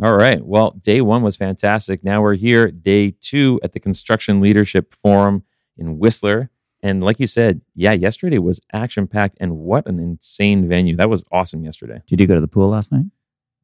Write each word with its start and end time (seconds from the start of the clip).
All 0.00 0.16
right. 0.16 0.44
Well, 0.44 0.70
day 0.70 1.00
one 1.00 1.22
was 1.22 1.36
fantastic. 1.36 2.04
Now 2.04 2.22
we're 2.22 2.36
here, 2.36 2.70
day 2.70 3.14
two 3.20 3.58
at 3.64 3.72
the 3.72 3.80
Construction 3.80 4.40
Leadership 4.40 4.94
Forum 4.94 5.42
in 5.76 5.98
Whistler. 5.98 6.50
And 6.82 7.02
like 7.02 7.18
you 7.18 7.26
said, 7.26 7.60
yeah, 7.74 7.92
yesterday 7.92 8.38
was 8.38 8.60
action 8.72 9.08
packed, 9.08 9.38
and 9.40 9.56
what 9.58 9.88
an 9.88 9.98
insane 9.98 10.68
venue! 10.68 10.94
That 10.96 11.10
was 11.10 11.24
awesome 11.32 11.64
yesterday. 11.64 12.02
Did 12.06 12.20
you 12.20 12.28
go 12.28 12.36
to 12.36 12.40
the 12.40 12.46
pool 12.46 12.68
last 12.68 12.92
night? 12.92 13.06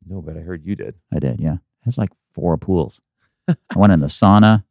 No, 0.04 0.20
but 0.20 0.36
I 0.36 0.40
heard 0.40 0.64
you 0.64 0.74
did. 0.74 0.96
I 1.14 1.20
did. 1.20 1.38
Yeah, 1.38 1.54
it 1.54 1.86
was 1.86 1.96
like 1.96 2.10
four 2.32 2.56
pools. 2.56 3.00
I 3.48 3.54
went 3.76 3.92
in 3.92 4.00
the 4.00 4.08
sauna, 4.08 4.64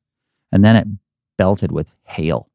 and 0.51 0.63
then 0.63 0.75
it 0.75 0.87
belted 1.37 1.71
with 1.71 1.93
hail. 2.03 2.49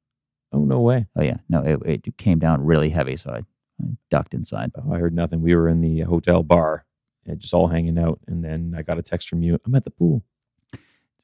Oh 0.52 0.64
no 0.64 0.80
way! 0.80 1.06
Oh 1.16 1.22
yeah, 1.22 1.38
no, 1.48 1.62
it, 1.62 2.04
it 2.04 2.16
came 2.18 2.38
down 2.38 2.66
really 2.66 2.90
heavy, 2.90 3.16
so 3.16 3.30
I, 3.30 3.38
I 3.82 3.86
ducked 4.10 4.34
inside. 4.34 4.72
Oh, 4.74 4.92
I 4.92 4.98
heard 4.98 5.14
nothing. 5.14 5.40
We 5.40 5.54
were 5.54 5.70
in 5.70 5.80
the 5.80 6.00
hotel 6.00 6.42
bar, 6.42 6.84
just 7.34 7.54
all 7.54 7.68
hanging 7.68 7.98
out, 7.98 8.20
and 8.26 8.44
then 8.44 8.74
I 8.76 8.82
got 8.82 8.98
a 8.98 9.02
text 9.02 9.28
from 9.28 9.42
you. 9.42 9.58
I'm 9.64 9.74
at 9.74 9.84
the 9.84 9.90
pool. 9.90 10.22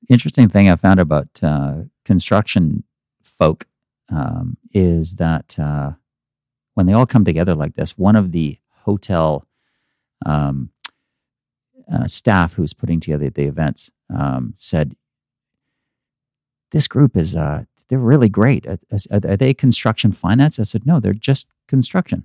Interesting 0.09 0.49
thing 0.49 0.71
I 0.71 0.77
found 0.77 1.01
about 1.01 1.29
uh, 1.43 1.75
construction 2.05 2.85
folk 3.23 3.67
um, 4.11 4.57
is 4.73 5.15
that 5.15 5.59
uh, 5.59 5.93
when 6.75 6.87
they 6.87 6.93
all 6.93 7.07
come 7.07 7.25
together 7.25 7.55
like 7.55 7.75
this, 7.75 7.97
one 7.97 8.17
of 8.17 8.33
the 8.33 8.59
hotel 8.83 9.47
um, 10.27 10.71
uh, 11.93 12.07
staff 12.07 12.55
who's 12.55 12.75
putting 12.75 13.01
together 13.01 13.31
the 13.31 13.45
events 13.45 13.91
um, 14.15 14.55
said, 14.57 14.97
"This 16.71 16.87
group 16.87 17.17
is 17.17 17.35
uh, 17.35 17.65
they're 17.89 17.99
really 17.99 18.29
great. 18.29 18.67
Are, 18.67 18.79
are 19.11 19.37
they 19.37 19.55
construction 19.55 20.13
finance?" 20.13 20.59
I 20.59 20.65
said, 20.65 20.87
"No, 20.87 21.01
they're 21.01 21.13
just 21.13 21.49
construction." 21.67 22.25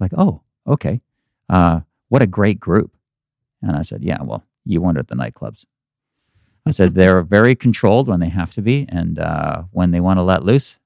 Like, 0.00 0.12
oh, 0.16 0.40
okay. 0.66 1.00
Uh, 1.48 1.80
what 2.10 2.22
a 2.22 2.26
great 2.26 2.60
group. 2.60 2.94
And 3.62 3.72
I 3.76 3.82
said, 3.82 4.02
yeah, 4.02 4.22
well, 4.22 4.44
you 4.66 4.82
wonder 4.82 5.00
at 5.00 5.08
the 5.08 5.14
nightclubs. 5.14 5.64
I 6.66 6.70
said 6.70 6.94
they're 6.94 7.22
very 7.22 7.54
controlled 7.54 8.06
when 8.06 8.20
they 8.20 8.28
have 8.28 8.52
to 8.54 8.62
be, 8.62 8.86
and 8.90 9.18
uh, 9.18 9.62
when 9.70 9.92
they 9.92 10.00
want 10.00 10.18
to 10.18 10.22
let 10.22 10.44
loose, 10.44 10.78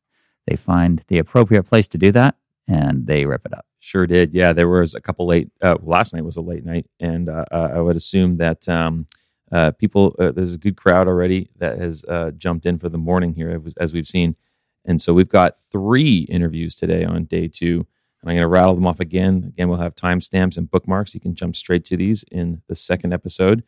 they 0.46 0.56
find 0.56 1.02
the 1.08 1.18
appropriate 1.18 1.64
place 1.64 1.88
to 1.88 1.98
do 1.98 2.12
that, 2.12 2.36
and 2.68 3.06
they 3.06 3.26
rip 3.26 3.44
it 3.44 3.52
up. 3.52 3.66
Sure 3.80 4.06
did. 4.06 4.32
Yeah, 4.32 4.52
there 4.52 4.68
was 4.68 4.94
a 4.94 5.00
couple 5.00 5.26
late. 5.26 5.50
Uh, 5.60 5.76
last 5.82 6.14
night 6.14 6.24
was 6.24 6.36
a 6.36 6.42
late 6.42 6.64
night, 6.64 6.86
and 7.00 7.28
uh, 7.28 7.44
uh 7.50 7.72
I 7.74 7.80
would 7.80 7.96
assume 7.96 8.36
that 8.36 8.68
um, 8.68 9.06
uh, 9.50 9.72
people 9.72 10.14
uh, 10.18 10.30
there's 10.30 10.54
a 10.54 10.58
good 10.58 10.76
crowd 10.76 11.08
already 11.08 11.50
that 11.58 11.78
has 11.78 12.04
jumped 12.38 12.66
in 12.66 12.78
for 12.78 12.88
the 12.88 12.98
morning 12.98 13.34
here, 13.34 13.60
as 13.78 13.92
we've 13.92 14.08
seen, 14.08 14.36
and 14.84 15.02
so 15.02 15.12
we've 15.12 15.28
got 15.28 15.58
three 15.58 16.18
interviews 16.30 16.76
today 16.76 17.04
on 17.04 17.24
day 17.24 17.48
two. 17.48 17.86
And 18.24 18.30
I'm 18.30 18.36
going 18.36 18.44
to 18.44 18.48
rattle 18.48 18.74
them 18.74 18.86
off 18.86 19.00
again. 19.00 19.44
Again, 19.48 19.68
we'll 19.68 19.76
have 19.80 19.94
timestamps 19.94 20.56
and 20.56 20.70
bookmarks. 20.70 21.12
You 21.12 21.20
can 21.20 21.34
jump 21.34 21.54
straight 21.54 21.84
to 21.84 21.96
these 21.98 22.24
in 22.32 22.62
the 22.68 22.74
second 22.74 23.12
episode 23.12 23.62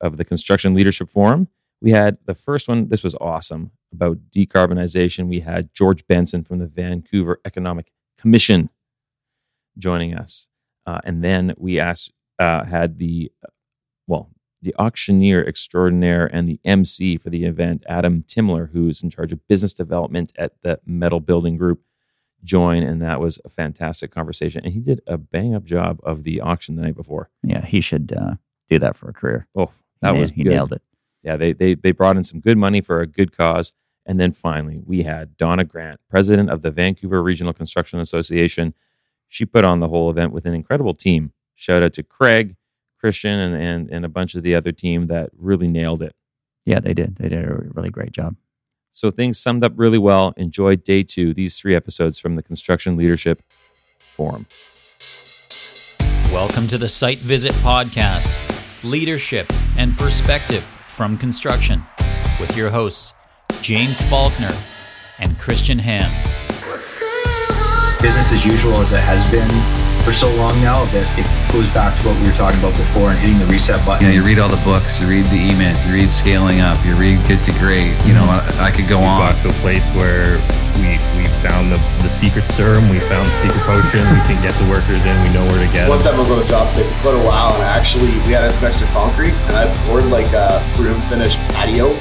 of 0.00 0.16
the 0.16 0.24
Construction 0.24 0.74
Leadership 0.74 1.10
Forum. 1.10 1.48
We 1.80 1.90
had 1.90 2.18
the 2.24 2.36
first 2.36 2.68
one, 2.68 2.86
this 2.86 3.02
was 3.02 3.16
awesome, 3.16 3.72
about 3.92 4.18
decarbonization. 4.30 5.26
We 5.26 5.40
had 5.40 5.74
George 5.74 6.06
Benson 6.06 6.44
from 6.44 6.60
the 6.60 6.68
Vancouver 6.68 7.40
Economic 7.44 7.90
Commission 8.16 8.70
joining 9.76 10.14
us. 10.14 10.46
Uh, 10.86 11.00
and 11.02 11.24
then 11.24 11.54
we 11.58 11.80
asked, 11.80 12.12
uh, 12.38 12.64
had 12.64 12.98
the, 12.98 13.32
well, 14.06 14.30
the 14.62 14.72
auctioneer 14.78 15.44
extraordinaire 15.44 16.26
and 16.32 16.48
the 16.48 16.60
MC 16.64 17.16
for 17.16 17.30
the 17.30 17.44
event, 17.44 17.82
Adam 17.88 18.22
Timler, 18.22 18.70
who's 18.70 19.02
in 19.02 19.10
charge 19.10 19.32
of 19.32 19.44
business 19.48 19.74
development 19.74 20.32
at 20.38 20.52
the 20.62 20.78
Metal 20.86 21.18
Building 21.18 21.56
Group 21.56 21.82
join, 22.44 22.82
and 22.82 23.02
that 23.02 23.20
was 23.20 23.38
a 23.44 23.48
fantastic 23.48 24.10
conversation. 24.10 24.64
And 24.64 24.72
he 24.72 24.80
did 24.80 25.00
a 25.06 25.18
bang 25.18 25.54
up 25.54 25.64
job 25.64 26.00
of 26.02 26.22
the 26.22 26.40
auction 26.40 26.76
the 26.76 26.82
night 26.82 26.96
before. 26.96 27.30
Yeah, 27.42 27.64
he 27.64 27.80
should 27.80 28.12
uh, 28.12 28.34
do 28.68 28.78
that 28.78 28.96
for 28.96 29.08
a 29.08 29.12
career. 29.12 29.46
Oh, 29.54 29.70
that 30.00 30.14
he 30.14 30.20
was 30.20 30.30
he 30.30 30.44
good. 30.44 30.50
nailed 30.50 30.72
it. 30.72 30.82
Yeah, 31.22 31.36
they, 31.36 31.52
they 31.52 31.74
they 31.74 31.92
brought 31.92 32.16
in 32.16 32.24
some 32.24 32.40
good 32.40 32.58
money 32.58 32.80
for 32.80 33.00
a 33.00 33.06
good 33.06 33.36
cause. 33.36 33.72
And 34.08 34.20
then 34.20 34.30
finally, 34.30 34.80
we 34.86 35.02
had 35.02 35.36
Donna 35.36 35.64
Grant, 35.64 35.98
president 36.08 36.48
of 36.48 36.62
the 36.62 36.70
Vancouver 36.70 37.20
Regional 37.20 37.52
Construction 37.52 37.98
Association. 37.98 38.72
She 39.28 39.44
put 39.44 39.64
on 39.64 39.80
the 39.80 39.88
whole 39.88 40.08
event 40.08 40.32
with 40.32 40.46
an 40.46 40.54
incredible 40.54 40.94
team. 40.94 41.32
Shout 41.56 41.82
out 41.82 41.92
to 41.94 42.04
Craig, 42.04 42.54
Christian, 43.00 43.38
and, 43.40 43.56
and, 43.56 43.90
and 43.90 44.04
a 44.04 44.08
bunch 44.08 44.36
of 44.36 44.44
the 44.44 44.54
other 44.54 44.70
team 44.70 45.08
that 45.08 45.30
really 45.36 45.66
nailed 45.66 46.02
it. 46.02 46.14
Yeah, 46.64 46.78
they 46.78 46.94
did. 46.94 47.16
They 47.16 47.28
did 47.28 47.44
a 47.44 47.64
really 47.74 47.90
great 47.90 48.12
job. 48.12 48.36
So 48.96 49.10
things 49.10 49.38
summed 49.38 49.62
up 49.62 49.74
really 49.76 49.98
well. 49.98 50.32
Enjoy 50.38 50.74
day 50.74 51.02
two, 51.02 51.34
these 51.34 51.58
three 51.58 51.74
episodes 51.74 52.18
from 52.18 52.34
the 52.34 52.42
Construction 52.42 52.96
Leadership 52.96 53.42
Forum. 54.16 54.46
Welcome 56.32 56.66
to 56.68 56.78
the 56.78 56.88
Site 56.88 57.18
Visit 57.18 57.52
Podcast 57.56 58.34
Leadership 58.82 59.52
and 59.76 59.94
Perspective 59.98 60.64
from 60.86 61.18
Construction 61.18 61.84
with 62.40 62.56
your 62.56 62.70
hosts, 62.70 63.12
James 63.60 64.00
Faulkner 64.08 64.54
and 65.18 65.38
Christian 65.38 65.78
Ham. 65.78 66.10
Business 68.00 68.32
as 68.32 68.46
usual 68.46 68.76
as 68.76 68.92
it 68.92 69.00
has 69.00 69.22
been 69.30 69.85
for 70.06 70.12
so 70.14 70.30
long 70.38 70.54
now 70.62 70.86
that 70.94 71.02
it 71.18 71.26
goes 71.50 71.66
back 71.74 71.90
to 71.98 72.06
what 72.06 72.14
we 72.22 72.30
were 72.30 72.38
talking 72.38 72.62
about 72.62 72.70
before 72.78 73.10
and 73.10 73.18
hitting 73.18 73.42
the 73.42 73.46
reset 73.50 73.82
button. 73.82 74.06
You 74.06 74.14
know, 74.14 74.14
you 74.14 74.22
read 74.22 74.38
all 74.38 74.46
the 74.48 74.62
books, 74.62 75.00
you 75.02 75.10
read 75.10 75.26
the 75.34 75.40
E-Myth, 75.50 75.74
you 75.82 75.98
read 75.98 76.12
Scaling 76.14 76.62
Up, 76.62 76.78
you 76.86 76.94
read 76.94 77.18
Good 77.26 77.42
to 77.42 77.52
Great. 77.58 77.90
You 78.06 78.14
know, 78.14 78.22
Mm-hmm. 78.26 78.62
I, 78.62 78.66
I 78.66 78.70
could 78.70 78.86
go 78.86 78.98
we 79.02 79.06
on. 79.06 79.18
got 79.22 79.34
to 79.42 79.50
a 79.50 79.58
place 79.62 79.82
where 79.98 80.38
we 80.78 80.98
we 81.18 81.26
found 81.42 81.70
the, 81.74 81.78
the 82.06 82.08
secret 82.10 82.46
serum, 82.54 82.86
we 82.90 82.98
found 83.10 83.26
the 83.26 83.34
secret 83.42 83.62
potion, 83.66 84.02
we 84.14 84.22
can 84.30 84.38
get 84.46 84.54
the 84.62 84.66
workers 84.70 85.02
in, 85.06 85.14
we 85.26 85.30
know 85.34 85.42
where 85.50 85.58
to 85.58 85.70
get 85.74 85.88
One 85.90 85.98
them. 85.98 86.14
time 86.14 86.16
I 86.16 86.20
was 86.22 86.30
on 86.30 86.38
a 86.42 86.46
job 86.46 86.70
site 86.72 86.86
for 86.86 87.10
quite 87.10 87.18
a 87.18 87.24
while, 87.26 87.54
and 87.54 87.62
I 87.62 87.74
actually 87.78 88.14
we 88.26 88.34
had 88.34 88.46
some 88.54 88.64
extra 88.66 88.86
concrete, 88.94 89.34
and 89.50 89.54
I 89.58 89.66
poured 89.86 90.06
like 90.06 90.30
a 90.34 90.58
room 90.78 91.00
finished 91.10 91.38
patio 91.54 91.94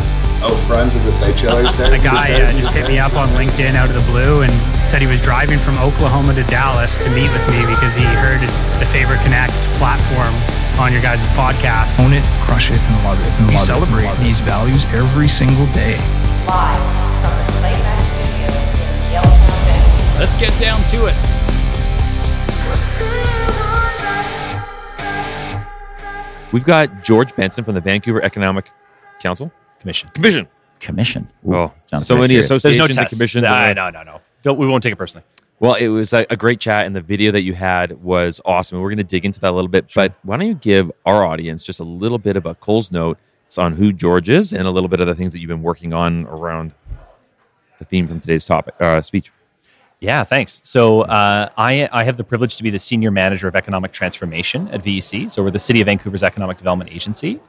out 0.43 0.53
friends 0.67 0.95
of 0.95 1.03
the 1.03 1.11
site 1.11 1.35
trailer. 1.37 1.61
A 1.61 1.97
guy 1.99 2.33
uh, 2.41 2.51
just 2.53 2.73
hit 2.75 2.87
me 2.87 2.99
up 2.99 3.13
on 3.15 3.29
LinkedIn 3.29 3.75
out 3.75 3.89
of 3.89 3.95
the 3.95 4.05
blue 4.11 4.41
and 4.41 4.51
said 4.85 5.01
he 5.01 5.07
was 5.07 5.21
driving 5.21 5.57
from 5.59 5.77
Oklahoma 5.77 6.33
to 6.35 6.43
Dallas 6.43 6.97
to 6.99 7.09
meet 7.09 7.31
with 7.31 7.45
me 7.49 7.65
because 7.65 7.95
he 7.95 8.03
heard 8.03 8.41
the 8.79 8.85
Favorite 8.85 9.19
Connect 9.21 9.53
platform 9.81 10.33
on 10.79 10.91
your 10.91 11.01
guys' 11.01 11.25
podcast. 11.29 11.99
own 11.99 12.13
it, 12.13 12.23
crush 12.45 12.69
it, 12.69 12.77
and 12.77 13.03
love 13.03 13.19
it. 13.21 13.31
And 13.39 13.47
We 13.47 13.55
love 13.55 13.63
celebrate 13.65 14.05
it. 14.11 14.19
these 14.19 14.39
values 14.39 14.85
every 14.93 15.27
single 15.27 15.65
day. 15.73 15.97
Live 16.45 16.83
from 17.23 17.33
the 17.33 17.51
SiteMax 17.63 18.03
Studio 18.13 18.49
in 18.51 19.11
Yellowstone 19.11 19.63
Bay. 19.65 20.19
Let's 20.19 20.35
get 20.35 20.53
down 20.59 20.83
to 20.93 21.07
it. 21.07 21.15
We've 26.51 26.63
got 26.65 27.03
George 27.03 27.35
Benson 27.35 27.65
from 27.65 27.75
the 27.75 27.81
Vancouver 27.81 28.23
Economic 28.23 28.71
Council 29.19 29.51
Commission. 29.85 30.09
Commission. 30.15 30.47
Commission. 30.79 31.27
Oh, 31.47 31.71
sounds 31.85 32.07
so 32.07 32.15
many 32.15 32.27
serious. 32.29 32.47
There's 32.47 32.65
associations 32.65 32.77
no 32.79 32.85
and 32.85 32.93
test. 32.95 33.15
commissions. 33.15 33.43
Nah, 33.43 33.65
and- 33.67 33.75
no, 33.75 33.89
no, 33.91 34.01
no. 34.01 34.21
Don't, 34.41 34.57
we 34.57 34.65
won't 34.67 34.81
take 34.81 34.93
it 34.93 34.95
personally. 34.95 35.23
Well, 35.59 35.75
it 35.75 35.87
was 35.87 36.11
a, 36.11 36.25
a 36.31 36.35
great 36.35 36.59
chat, 36.59 36.85
and 36.87 36.95
the 36.95 37.01
video 37.01 37.31
that 37.31 37.43
you 37.43 37.53
had 37.53 38.03
was 38.03 38.41
awesome. 38.45 38.77
And 38.77 38.83
we're 38.83 38.89
going 38.89 38.97
to 38.97 39.03
dig 39.03 39.25
into 39.25 39.39
that 39.41 39.51
a 39.51 39.55
little 39.55 39.69
bit. 39.69 39.85
But 39.93 40.13
why 40.23 40.37
don't 40.37 40.47
you 40.47 40.55
give 40.55 40.91
our 41.05 41.23
audience 41.23 41.63
just 41.63 41.79
a 41.79 41.83
little 41.83 42.17
bit 42.17 42.35
of 42.35 42.45
a 42.45 42.55
Cole's 42.55 42.91
note 42.91 43.17
on 43.57 43.73
who 43.73 43.93
George 43.93 44.27
is 44.29 44.53
and 44.53 44.67
a 44.67 44.71
little 44.71 44.89
bit 44.89 44.99
of 44.99 45.07
the 45.07 45.15
things 45.15 45.31
that 45.31 45.39
you've 45.39 45.47
been 45.47 45.61
working 45.61 45.93
on 45.93 46.25
around 46.25 46.73
the 47.79 47.85
theme 47.85 48.07
from 48.07 48.19
today's 48.19 48.43
topic 48.43 48.73
uh, 48.81 49.01
speech. 49.01 49.31
Yeah, 50.01 50.23
thanks. 50.25 50.61
So 50.65 51.01
uh, 51.03 51.49
I, 51.57 51.87
I 51.91 52.03
have 52.03 52.17
the 52.17 52.23
privilege 52.25 52.57
to 52.57 52.63
be 52.63 52.69
the 52.69 52.79
senior 52.79 53.11
manager 53.11 53.47
of 53.47 53.55
economic 53.55 53.93
transformation 53.93 54.67
at 54.69 54.83
VEC. 54.83 55.31
So 55.31 55.41
we're 55.41 55.51
the 55.51 55.59
City 55.59 55.79
of 55.79 55.85
Vancouver's 55.85 56.21
economic 56.23 56.57
development 56.57 56.91
agency. 56.91 57.39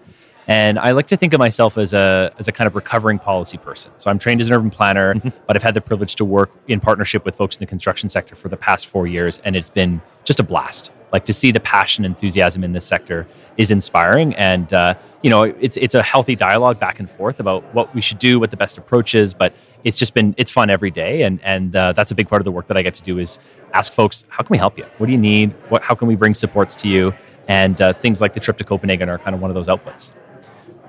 And 0.49 0.79
I 0.79 0.93
like 0.93 1.09
to 1.09 1.17
think 1.17 1.33
of 1.33 1.41
myself 1.41 1.77
as 1.77 1.93
a, 1.93 2.33
as 2.39 2.47
a 2.47 2.53
kind 2.53 2.69
of 2.69 2.77
recovering 2.77 3.19
policy 3.19 3.59
person. 3.59 3.91
So 3.97 4.11
I'm 4.11 4.19
trained 4.19 4.41
as 4.41 4.49
an 4.49 4.55
urban 4.55 4.71
planner, 4.71 5.15
but 5.47 5.57
I've 5.57 5.63
had 5.63 5.75
the 5.75 5.81
privilege 5.81 6.15
to 6.17 6.25
work 6.25 6.51
in 6.69 6.79
partnership 6.79 7.25
with 7.25 7.35
folks 7.35 7.57
in 7.57 7.61
the 7.61 7.67
construction 7.67 8.09
sector 8.09 8.37
for 8.37 8.49
the 8.49 8.57
past 8.57 8.87
four 8.87 9.07
years. 9.09 9.39
And 9.45 9.57
it's 9.57 9.71
been 9.71 10.01
just 10.25 10.39
a 10.39 10.45
blast. 10.45 10.93
Like 11.13 11.25
to 11.25 11.33
see 11.33 11.51
the 11.51 11.61
passion 11.61 12.05
and 12.05 12.15
enthusiasm 12.15 12.63
in 12.63 12.73
this 12.73 12.85
sector 12.85 13.27
is 13.57 13.71
inspiring. 13.71 14.35
And, 14.35 14.73
uh, 14.73 14.95
you 15.23 15.31
know, 15.31 15.43
it's, 15.43 15.77
it's 15.79 15.95
a 15.97 16.03
healthy 16.03 16.37
dialogue 16.37 16.79
back 16.79 17.01
and 17.01 17.11
forth 17.11 17.41
about 17.41 17.63
what 17.75 17.93
we 17.95 18.01
should 18.01 18.19
do, 18.19 18.39
what 18.39 18.51
the 18.51 18.57
best 18.57 18.79
approach 18.79 19.17
is. 19.17 19.35
But 19.35 19.53
it's 19.83 19.99
just 19.99 20.15
been, 20.15 20.35
it's 20.37 20.51
fun 20.51 20.71
every 20.71 20.91
day. 20.93 21.23
And, 21.23 21.41
and 21.43 21.75
uh, 21.75 21.93
that's 21.93 22.13
a 22.13 22.15
big 22.15 22.29
part 22.29 22.41
of 22.41 22.45
the 22.45 22.53
work 22.53 22.69
that 22.69 22.77
I 22.77 22.83
get 22.83 22.95
to 22.97 23.03
do 23.03 23.19
is 23.19 23.41
ask 23.73 23.93
folks, 23.93 24.25
how 24.29 24.45
can 24.45 24.53
we 24.53 24.59
help 24.59 24.79
you? 24.79 24.85
What 24.99 25.07
do 25.07 25.13
you 25.13 25.19
need? 25.19 25.53
What, 25.71 25.83
how 25.83 25.95
can 25.97 26.07
we 26.07 26.15
bring 26.15 26.35
supports 26.35 26.77
to 26.77 26.89
you? 26.89 27.15
And 27.49 27.81
uh, 27.81 27.93
things 27.93 28.21
like 28.21 28.35
the 28.35 28.41
trip 28.41 28.59
to 28.59 28.65
Copenhagen 28.65 29.09
are 29.09 29.19
kind 29.19 29.35
of 29.35 29.41
one 29.41 29.51
of 29.51 29.55
those 29.55 29.69
outputs. 29.69 30.13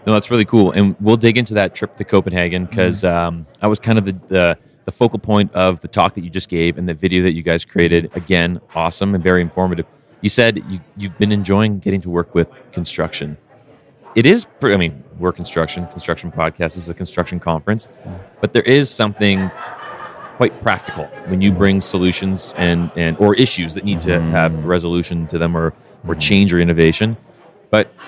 No, 0.07 0.13
that's 0.13 0.31
really 0.31 0.45
cool, 0.45 0.71
and 0.71 0.95
we'll 1.01 1.17
dig 1.17 1.37
into 1.37 1.53
that 1.55 1.75
trip 1.75 1.97
to 1.97 2.05
Copenhagen 2.05 2.65
because 2.65 3.03
mm-hmm. 3.03 3.13
um, 3.13 3.47
that 3.59 3.67
was 3.67 3.77
kind 3.77 3.99
of 3.99 4.05
the, 4.05 4.13
the 4.29 4.57
the 4.85 4.91
focal 4.93 5.19
point 5.19 5.53
of 5.53 5.81
the 5.81 5.89
talk 5.89 6.15
that 6.15 6.23
you 6.23 6.29
just 6.29 6.47
gave 6.47 6.77
and 6.77 6.87
the 6.87 6.93
video 6.93 7.21
that 7.23 7.33
you 7.33 7.43
guys 7.43 7.65
created. 7.65 8.09
Again, 8.15 8.61
awesome 8.73 9.13
and 9.13 9.21
very 9.21 9.41
informative. 9.41 9.85
You 10.21 10.29
said 10.29 10.63
you 10.69 10.79
you've 10.95 11.17
been 11.17 11.33
enjoying 11.33 11.79
getting 11.79 11.99
to 12.01 12.09
work 12.09 12.33
with 12.33 12.47
construction. 12.71 13.35
It 14.15 14.25
is, 14.25 14.45
pre- 14.45 14.73
I 14.73 14.77
mean, 14.77 15.03
we're 15.19 15.33
construction, 15.33 15.85
construction 15.87 16.31
podcast. 16.31 16.75
This 16.75 16.77
is 16.77 16.89
a 16.89 16.93
construction 16.93 17.41
conference, 17.41 17.87
mm-hmm. 17.87 18.15
but 18.39 18.53
there 18.53 18.63
is 18.63 18.89
something 18.89 19.51
quite 20.37 20.57
practical 20.61 21.03
when 21.25 21.41
you 21.41 21.51
bring 21.51 21.81
solutions 21.81 22.53
and 22.55 22.91
and 22.95 23.17
or 23.17 23.35
issues 23.35 23.73
that 23.73 23.83
need 23.83 23.99
to 23.99 24.11
mm-hmm. 24.11 24.31
have 24.31 24.53
resolution 24.63 25.27
to 25.27 25.37
them 25.37 25.57
or 25.57 25.73
or 26.07 26.15
change 26.15 26.53
or 26.53 26.61
innovation. 26.61 27.17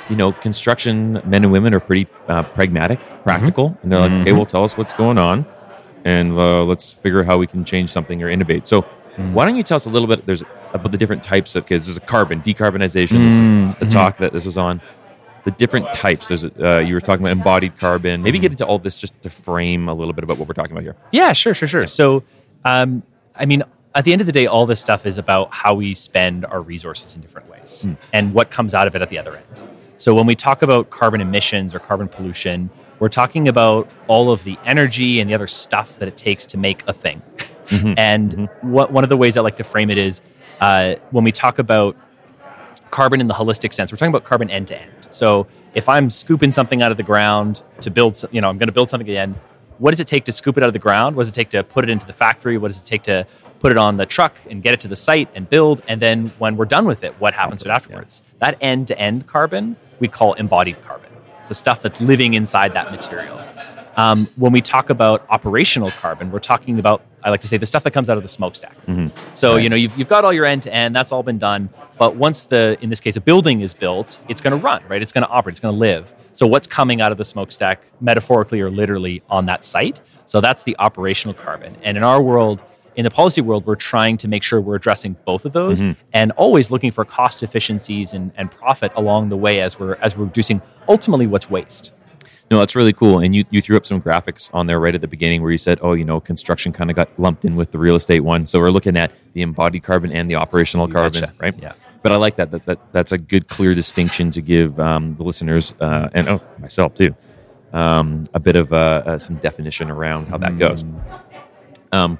You 0.09 0.15
know, 0.15 0.31
construction 0.31 1.21
men 1.25 1.43
and 1.43 1.51
women 1.51 1.73
are 1.75 1.79
pretty 1.79 2.07
uh, 2.27 2.41
pragmatic, 2.43 2.99
practical, 3.23 3.77
and 3.83 3.91
they're 3.91 3.99
like, 3.99 4.11
okay, 4.21 4.31
Mhm. 4.31 4.37
well, 4.37 4.45
tell 4.45 4.63
us 4.63 4.75
what's 4.75 4.93
going 4.93 5.19
on, 5.19 5.45
and 6.03 6.37
uh, 6.37 6.63
let's 6.63 6.93
figure 6.93 7.19
out 7.19 7.27
how 7.27 7.37
we 7.37 7.45
can 7.45 7.63
change 7.63 7.91
something 7.91 8.21
or 8.23 8.29
innovate. 8.29 8.67
So, 8.67 8.81
why 9.33 9.45
don't 9.45 9.55
you 9.55 9.61
tell 9.63 9.75
us 9.75 9.85
a 9.85 9.89
little 9.89 10.07
bit? 10.07 10.25
There's 10.25 10.43
about 10.73 10.91
the 10.91 10.97
different 10.97 11.23
types 11.23 11.55
of 11.55 11.63
because 11.65 11.85
this 11.85 11.89
is 11.91 11.97
a 11.97 12.01
carbon 12.01 12.41
decarbonization. 12.41 13.29
This 13.29 13.37
is 13.37 13.47
the 13.49 13.85
Mhm. 13.85 13.89
talk 13.91 14.17
that 14.17 14.33
this 14.33 14.45
was 14.45 14.57
on. 14.57 14.81
The 15.45 15.51
different 15.51 15.93
types. 15.93 16.27
There's 16.29 16.43
uh, 16.45 16.79
you 16.79 16.93
were 16.95 17.01
talking 17.01 17.23
about 17.23 17.31
embodied 17.31 17.77
carbon. 17.77 18.23
Maybe 18.23 18.39
get 18.39 18.51
into 18.51 18.65
all 18.65 18.79
this 18.79 18.97
just 18.97 19.19
to 19.21 19.29
frame 19.29 19.87
a 19.89 19.93
little 19.93 20.13
bit 20.13 20.23
about 20.23 20.37
what 20.39 20.47
we're 20.47 20.53
talking 20.55 20.71
about 20.71 20.83
here. 20.83 20.95
Yeah, 21.11 21.33
sure, 21.33 21.53
sure, 21.53 21.67
sure. 21.67 21.85
So, 21.87 22.23
um, 22.65 23.03
I 23.35 23.45
mean, 23.45 23.63
at 23.95 24.05
the 24.05 24.11
end 24.11 24.21
of 24.21 24.27
the 24.27 24.33
day, 24.33 24.47
all 24.47 24.65
this 24.65 24.79
stuff 24.79 25.05
is 25.05 25.17
about 25.19 25.49
how 25.53 25.73
we 25.75 25.93
spend 25.93 26.45
our 26.45 26.61
resources 26.61 27.13
in 27.15 27.21
different 27.21 27.49
ways 27.49 27.83
Hmm. 27.83 27.93
and 28.13 28.33
what 28.33 28.49
comes 28.49 28.73
out 28.73 28.87
of 28.87 28.95
it 28.95 29.01
at 29.01 29.09
the 29.09 29.17
other 29.19 29.35
end. 29.35 29.63
So, 29.99 30.13
when 30.13 30.25
we 30.25 30.33
talk 30.33 30.61
about 30.61 30.89
carbon 30.89 31.19
emissions 31.19 31.75
or 31.75 31.79
carbon 31.79 32.07
pollution, 32.07 32.69
we're 32.99 33.09
talking 33.09 33.49
about 33.49 33.89
all 34.07 34.31
of 34.31 34.43
the 34.45 34.57
energy 34.65 35.19
and 35.19 35.29
the 35.29 35.33
other 35.33 35.47
stuff 35.47 35.99
that 35.99 36.07
it 36.07 36.15
takes 36.15 36.45
to 36.47 36.57
make 36.57 36.83
a 36.87 36.93
thing. 36.93 37.21
Mm-hmm. 37.67 37.93
And 37.97 38.49
what, 38.61 38.91
one 38.91 39.03
of 39.03 39.09
the 39.09 39.17
ways 39.17 39.37
I 39.37 39.41
like 39.41 39.57
to 39.57 39.63
frame 39.63 39.89
it 39.89 39.97
is 39.97 40.21
uh, 40.61 40.95
when 41.11 41.23
we 41.23 41.31
talk 41.31 41.59
about 41.59 41.97
carbon 42.91 43.19
in 43.19 43.27
the 43.27 43.33
holistic 43.33 43.73
sense, 43.73 43.91
we're 43.91 43.97
talking 43.97 44.13
about 44.13 44.23
carbon 44.23 44.49
end 44.49 44.69
to 44.69 44.81
end. 44.81 45.07
So 45.11 45.47
if 45.75 45.87
I'm 45.89 46.09
scooping 46.09 46.51
something 46.51 46.81
out 46.81 46.91
of 46.91 46.97
the 46.97 47.03
ground 47.03 47.61
to 47.81 47.91
build, 47.91 48.23
you 48.31 48.41
know, 48.41 48.49
I'm 48.49 48.57
going 48.57 48.67
to 48.67 48.73
build 48.73 48.89
something 48.89 49.07
again. 49.07 49.35
What 49.79 49.91
does 49.91 49.99
it 49.99 50.07
take 50.07 50.25
to 50.25 50.31
scoop 50.31 50.57
it 50.57 50.63
out 50.63 50.69
of 50.69 50.73
the 50.73 50.79
ground? 50.79 51.15
What 51.15 51.23
does 51.23 51.29
it 51.29 51.35
take 51.35 51.49
to 51.49 51.63
put 51.63 51.83
it 51.83 51.89
into 51.89 52.07
the 52.07 52.13
factory? 52.13 52.57
What 52.57 52.69
does 52.69 52.81
it 52.81 52.87
take 52.87 53.03
to 53.03 53.27
put 53.59 53.71
it 53.71 53.77
on 53.77 53.97
the 53.97 54.05
truck 54.05 54.35
and 54.49 54.63
get 54.63 54.73
it 54.73 54.79
to 54.81 54.87
the 54.87 54.95
site 54.95 55.29
and 55.35 55.49
build? 55.49 55.81
And 55.87 56.01
then 56.01 56.31
when 56.39 56.57
we're 56.57 56.65
done 56.65 56.85
with 56.85 57.03
it, 57.03 57.13
what 57.19 57.33
happens 57.33 57.63
to 57.63 57.69
it 57.69 57.71
afterwards? 57.71 58.21
That 58.39 58.57
end 58.61 58.87
to 58.87 58.99
end 58.99 59.27
carbon 59.27 59.75
we 59.99 60.07
call 60.07 60.33
embodied 60.33 60.81
carbon. 60.83 61.09
It's 61.37 61.47
the 61.49 61.55
stuff 61.55 61.81
that's 61.81 62.01
living 62.01 62.33
inside 62.33 62.73
that 62.73 62.91
material. 62.91 63.39
Um, 63.97 64.29
when 64.37 64.51
we 64.53 64.61
talk 64.61 64.89
about 64.89 65.25
operational 65.29 65.91
carbon, 65.91 66.31
we're 66.31 66.39
talking 66.39 66.79
about, 66.79 67.01
I 67.23 67.29
like 67.29 67.41
to 67.41 67.47
say, 67.47 67.57
the 67.57 67.65
stuff 67.65 67.83
that 67.83 67.91
comes 67.91 68.09
out 68.09 68.17
of 68.17 68.23
the 68.23 68.29
smokestack. 68.29 68.75
So, 69.33 69.57
you 69.57 69.67
know, 69.67 69.75
you've, 69.75 69.97
you've 69.97 70.07
got 70.07 70.23
all 70.23 70.31
your 70.31 70.45
end 70.45 70.63
to 70.63 70.73
end, 70.73 70.95
that's 70.95 71.11
all 71.11 71.23
been 71.23 71.37
done. 71.37 71.69
But 71.97 72.15
once 72.15 72.43
the, 72.43 72.77
in 72.81 72.89
this 72.89 73.01
case, 73.01 73.17
a 73.17 73.21
building 73.21 73.59
is 73.59 73.73
built, 73.73 74.19
it's 74.29 74.39
going 74.39 74.57
to 74.57 74.63
run, 74.63 74.83
right? 74.87 75.01
It's 75.01 75.11
going 75.11 75.25
to 75.25 75.29
operate, 75.29 75.53
it's 75.53 75.59
going 75.59 75.75
to 75.75 75.79
live. 75.79 76.13
So, 76.31 76.47
what's 76.47 76.67
coming 76.67 77.01
out 77.01 77.11
of 77.11 77.17
the 77.17 77.25
smokestack, 77.25 77.81
metaphorically 77.99 78.61
or 78.61 78.69
literally, 78.69 79.21
on 79.29 79.45
that 79.47 79.65
site? 79.65 79.99
So, 80.25 80.39
that's 80.39 80.63
the 80.63 80.77
operational 80.79 81.33
carbon. 81.33 81.75
And 81.83 81.97
in 81.97 82.03
our 82.03 82.21
world, 82.21 82.63
in 82.99 83.05
the 83.05 83.09
policy 83.11 83.39
world, 83.39 83.65
we're 83.65 83.75
trying 83.93 84.17
to 84.17 84.27
make 84.27 84.43
sure 84.43 84.59
we're 84.59 84.75
addressing 84.75 85.15
both 85.25 85.45
of 85.45 85.53
those 85.53 85.79
Mhm. 85.81 85.95
and 86.11 86.31
always 86.33 86.69
looking 86.69 86.91
for 86.91 87.05
cost 87.05 87.41
efficiencies 87.43 88.13
and, 88.13 88.31
and 88.35 88.51
profit 88.51 88.91
along 88.95 89.29
the 89.29 89.37
way 89.37 89.61
as 89.61 89.79
we're, 89.79 89.95
as 89.95 90.17
we're 90.17 90.25
reducing 90.25 90.61
ultimately 90.89 91.25
what's 91.25 91.49
waste. 91.49 91.93
No, 92.51 92.57
that's 92.59 92.75
really 92.75 92.91
cool. 92.91 93.19
And 93.19 93.33
you, 93.33 93.45
you 93.51 93.61
threw 93.61 93.77
up 93.77 93.85
some 93.85 94.01
graphics 94.01 94.49
on 94.53 94.67
there 94.67 94.79
right 94.81 94.93
at 94.93 94.99
the 94.99 95.07
beginning 95.07 95.41
where 95.41 95.51
you 95.51 95.57
said, 95.57 95.79
oh, 95.81 95.93
you 95.93 96.03
know, 96.03 96.19
construction 96.19 96.73
kind 96.73 96.89
of 96.89 96.95
got 96.97 97.07
lumped 97.17 97.45
in 97.45 97.55
with 97.55 97.71
the 97.71 97.77
real 97.77 97.95
estate 97.95 98.19
one. 98.21 98.45
So 98.45 98.59
we're 98.59 98.69
looking 98.71 98.97
at 98.97 99.11
the 99.33 99.43
embodied 99.43 99.83
carbon 99.83 100.11
and 100.11 100.29
the 100.29 100.35
operational 100.35 100.87
You 100.89 100.93
carbon, 100.95 101.21
betcha. 101.21 101.33
right? 101.39 101.55
Yeah. 101.57 101.71
But 102.03 102.11
I 102.11 102.17
like 102.17 102.35
that. 102.35 102.51
that, 102.51 102.65
that 102.65 102.79
that's 102.91 103.11
a 103.13 103.17
good, 103.17 103.47
clear 103.47 103.73
distinction 103.73 104.31
to 104.31 104.41
give 104.41 104.77
um, 104.79 105.15
the 105.15 105.23
listeners 105.23 105.73
uh, 105.79 106.09
and 106.13 106.27
oh, 106.27 106.41
myself 106.59 106.95
too, 106.95 107.15
um, 107.71 108.27
a 108.33 108.39
bit 108.41 108.55
of 108.57 108.73
uh, 108.73 108.75
uh, 109.05 109.19
some 109.19 109.37
definition 109.37 109.89
around 109.89 110.27
how 110.27 110.37
that 110.39 110.57
goes. 110.57 110.83
Um, 111.91 112.17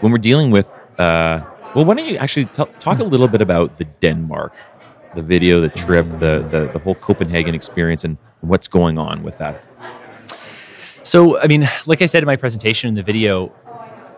when 0.00 0.12
we're 0.12 0.18
dealing 0.18 0.50
with, 0.50 0.72
uh, 0.98 1.42
well, 1.74 1.84
why 1.84 1.94
don't 1.94 2.06
you 2.06 2.16
actually 2.16 2.46
t- 2.46 2.64
talk 2.78 2.98
a 2.98 3.04
little 3.04 3.28
bit 3.28 3.40
about 3.40 3.78
the 3.78 3.84
Denmark, 3.84 4.52
the 5.14 5.22
video, 5.22 5.60
the 5.60 5.68
trip, 5.68 6.06
the, 6.18 6.46
the, 6.50 6.70
the 6.72 6.78
whole 6.78 6.94
Copenhagen 6.94 7.54
experience, 7.54 8.04
and 8.04 8.16
what's 8.40 8.68
going 8.68 8.98
on 8.98 9.22
with 9.22 9.38
that? 9.38 9.62
So, 11.02 11.38
I 11.38 11.46
mean, 11.46 11.68
like 11.86 12.00
I 12.00 12.06
said 12.06 12.22
in 12.22 12.26
my 12.26 12.36
presentation 12.36 12.88
in 12.88 12.94
the 12.94 13.02
video, 13.02 13.52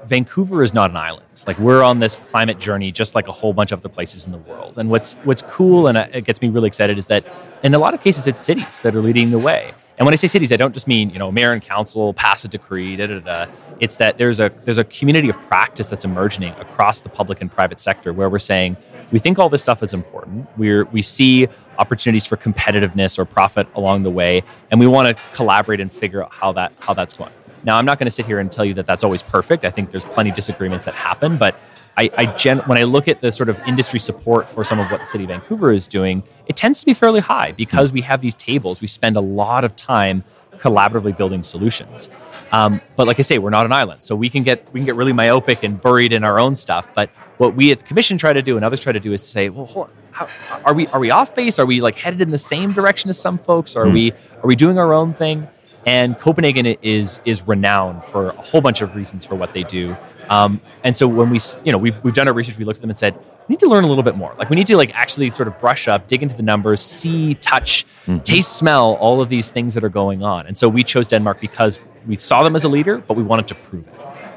Vancouver 0.07 0.63
is 0.63 0.73
not 0.73 0.91
an 0.91 0.97
island. 0.97 1.27
Like 1.47 1.59
we're 1.59 1.83
on 1.83 1.99
this 1.99 2.17
climate 2.17 2.59
journey, 2.59 2.93
just 2.93 3.15
like 3.15 3.29
a 3.29 3.33
whole 3.33 3.53
bunch 3.53 3.73
of 3.73 3.81
other 3.81 3.89
places 3.89 4.27
in 4.27 4.33
the 4.33 4.39
world. 4.39 4.79
And 4.79 4.89
what's 4.89 5.15
what's 5.25 5.43
cool 5.43 5.89
and 5.89 5.99
it 5.99 6.25
gets 6.25 6.41
me 6.41 6.49
really 6.49 6.69
excited 6.69 6.97
is 6.97 7.07
that 7.07 7.25
in 7.63 7.75
a 7.75 7.79
lot 7.79 7.93
of 7.93 8.01
cases 8.01 8.27
it's 8.27 8.41
cities 8.41 8.81
that 8.81 8.95
are 8.95 9.03
leading 9.03 9.31
the 9.31 9.39
way. 9.39 9.75
And 9.99 10.05
when 10.05 10.13
I 10.13 10.17
say 10.17 10.27
cities, 10.27 10.53
I 10.53 10.57
don't 10.57 10.75
just 10.75 10.87
mean 10.87 11.11
you 11.11 11.19
know 11.19 11.33
mayor 11.33 11.53
and 11.53 11.63
council 11.63 12.13
pass 12.15 12.45
a 12.45 12.49
decree. 12.49 12.97
Da, 12.97 13.07
da, 13.07 13.21
da. 13.21 13.47
It's 13.81 13.97
that 13.97 14.19
there's 14.19 14.41
a 14.41 14.51
there's 14.65 14.79
a 14.79 14.85
community 14.85 15.29
of 15.29 15.41
practice 15.43 15.89
that's 15.89 16.05
emerging 16.05 16.51
across 16.55 17.01
the 17.01 17.09
public 17.09 17.41
and 17.41 17.51
private 17.51 17.81
sector 17.81 18.13
where 18.13 18.29
we're 18.29 18.39
saying 18.39 18.77
we 19.13 19.19
think 19.19 19.39
all 19.39 19.49
this 19.49 19.63
stuff 19.63 19.83
is 19.83 19.95
important. 19.95 20.49
We're 20.57 20.85
we 20.87 21.03
see 21.03 21.49
opportunities 21.79 22.27
for 22.27 22.37
competitiveness 22.37 23.19
or 23.19 23.25
profit 23.25 23.67
along 23.75 24.03
the 24.03 24.11
way, 24.11 24.43
and 24.71 24.81
we 24.81 24.87
want 24.87 25.09
to 25.09 25.23
collaborate 25.33 25.81
and 25.81 25.93
figure 25.93 26.23
out 26.23 26.33
how 26.33 26.53
that 26.53 26.73
how 26.81 26.95
that's 26.95 27.15
going. 27.15 27.33
Now, 27.65 27.79
I'm 27.79 27.85
not 27.85 27.99
going 27.99 28.07
to 28.07 28.13
sit 28.13 28.27
here 28.27 28.39
and 28.39 28.51
tell 28.51 28.65
you 28.65 28.75
that 28.75 28.87
that's 28.87 29.03
always 29.03 29.25
perfect. 29.25 29.65
I 29.65 29.71
think 29.71 29.91
there's 29.91 30.05
plenty 30.05 30.31
of 30.31 30.37
disagreements 30.37 30.85
that 30.85 30.95
happen, 30.95 31.37
but 31.37 31.59
I, 31.97 32.11
I 32.17 32.27
gen- 32.27 32.59
when 32.61 32.77
I 32.79 32.83
look 32.83 33.09
at 33.09 33.21
the 33.23 33.33
sort 33.33 33.49
of 33.49 33.59
industry 33.67 33.99
support 33.99 34.49
for 34.51 34.65
some 34.65 34.79
of 34.79 34.91
what 34.91 35.01
the 35.01 35.07
city 35.07 35.25
of 35.25 35.29
Vancouver 35.29 35.73
is 35.73 35.89
doing, 35.89 36.23
it 36.47 36.55
tends 36.57 36.81
to 36.81 36.87
be 36.87 36.93
fairly 36.95 37.21
high 37.21 37.53
because 37.53 37.91
we 37.93 38.03
have 38.03 38.21
these 38.21 38.35
tables. 38.35 38.81
We 38.81 38.87
spend 38.89 39.17
a 39.17 39.21
lot 39.21 39.65
of 39.65 39.75
time 39.77 40.23
collaboratively 40.59 41.17
building 41.17 41.43
solutions. 41.43 42.09
Um, 42.53 42.81
but 42.97 43.07
like 43.07 43.19
I 43.19 43.23
say, 43.23 43.39
we're 43.39 43.51
not 43.51 43.67
an 43.67 43.73
island, 43.73 44.03
so 44.03 44.15
we 44.15 44.31
can 44.31 44.43
get 44.43 44.73
we 44.73 44.81
can 44.81 44.85
get 44.87 44.95
really 44.95 45.13
myopic 45.13 45.63
and 45.65 45.81
buried 45.81 46.13
in 46.13 46.23
our 46.23 46.39
own 46.39 46.55
stuff. 46.55 46.89
But 46.95 47.11
what 47.39 47.55
we 47.57 47.73
at 47.73 47.79
the 47.81 47.85
commission 47.85 48.17
try 48.19 48.33
to 48.33 48.41
do 48.43 48.57
and 48.57 48.65
others 48.65 48.81
try 48.81 48.93
to 48.93 49.01
do 49.01 49.13
is 49.13 49.21
to 49.23 49.29
say, 49.29 49.49
well, 49.49 49.67
hold 49.67 49.87
on, 49.89 49.93
how, 50.13 50.29
are 50.65 50.73
we 50.73 50.87
are 50.89 51.01
we 51.01 51.11
off 51.11 51.35
base? 51.35 51.59
Are 51.59 51.67
we 51.67 51.81
like 51.81 51.97
headed 51.97 52.21
in 52.21 52.31
the 52.31 52.39
same 52.39 52.73
direction 52.73 53.11
as 53.11 53.19
some 53.19 53.39
folks? 53.39 53.75
Are 53.75 53.87
Hmm. 53.87 53.93
we 53.95 54.13
are 54.13 54.47
we 54.47 54.55
doing 54.55 54.79
our 54.79 54.93
own 54.95 55.13
thing? 55.13 55.49
And 55.87 56.19
Copenhagen 56.19 56.67
is 56.67 57.21
is 57.25 57.47
renowned 57.47 58.05
for 58.05 58.31
a 58.31 58.43
whole 58.43 58.61
bunch 58.61 58.83
of 58.83 58.97
reasons 58.97 59.25
for 59.25 59.37
what 59.37 59.53
they 59.53 59.63
do. 59.63 59.97
Um, 60.29 60.61
and 60.83 60.97
so 60.97 61.07
when 61.07 61.31
we, 61.31 61.39
you 61.65 61.71
know, 61.71 61.79
we've, 61.79 61.95
we've 62.03 62.15
done 62.15 62.27
our 62.27 62.35
research, 62.35 62.59
we 62.59 62.65
looked 62.65 62.79
at 62.79 62.81
them 62.81 62.91
and 62.91 62.99
said 62.99 63.15
we 63.49 63.53
need 63.53 63.61
to 63.61 63.69
learn 63.69 63.85
a 63.85 63.87
little 63.87 64.03
bit 64.03 64.17
more. 64.17 64.35
Like 64.37 64.51
we 64.51 64.57
need 64.57 64.67
to 64.67 64.77
like 64.77 64.93
actually 64.99 65.31
sort 65.31 65.47
of 65.47 65.57
brush 65.61 65.87
up, 65.87 66.09
dig 66.09 66.23
into 66.25 66.35
the 66.37 66.43
numbers, 66.43 66.81
see, 66.81 67.35
touch, 67.37 67.87
taste, 68.25 68.57
smell 68.59 68.95
all 68.95 69.21
of 69.23 69.29
these 69.29 69.51
things 69.53 69.75
that 69.75 69.85
are 69.85 69.89
going 69.89 70.25
on. 70.25 70.49
And 70.49 70.59
so 70.59 70.69
we 70.69 70.83
chose 70.83 71.07
Denmark 71.07 71.41
because 71.41 71.79
we 72.07 72.17
saw 72.17 72.43
them 72.43 72.57
as 72.57 72.65
a 72.65 72.69
leader, 72.69 72.99
but 72.99 73.17
we 73.17 73.23
wanted 73.23 73.47
to 73.49 73.55
prove 73.55 73.87
it. 73.87 73.95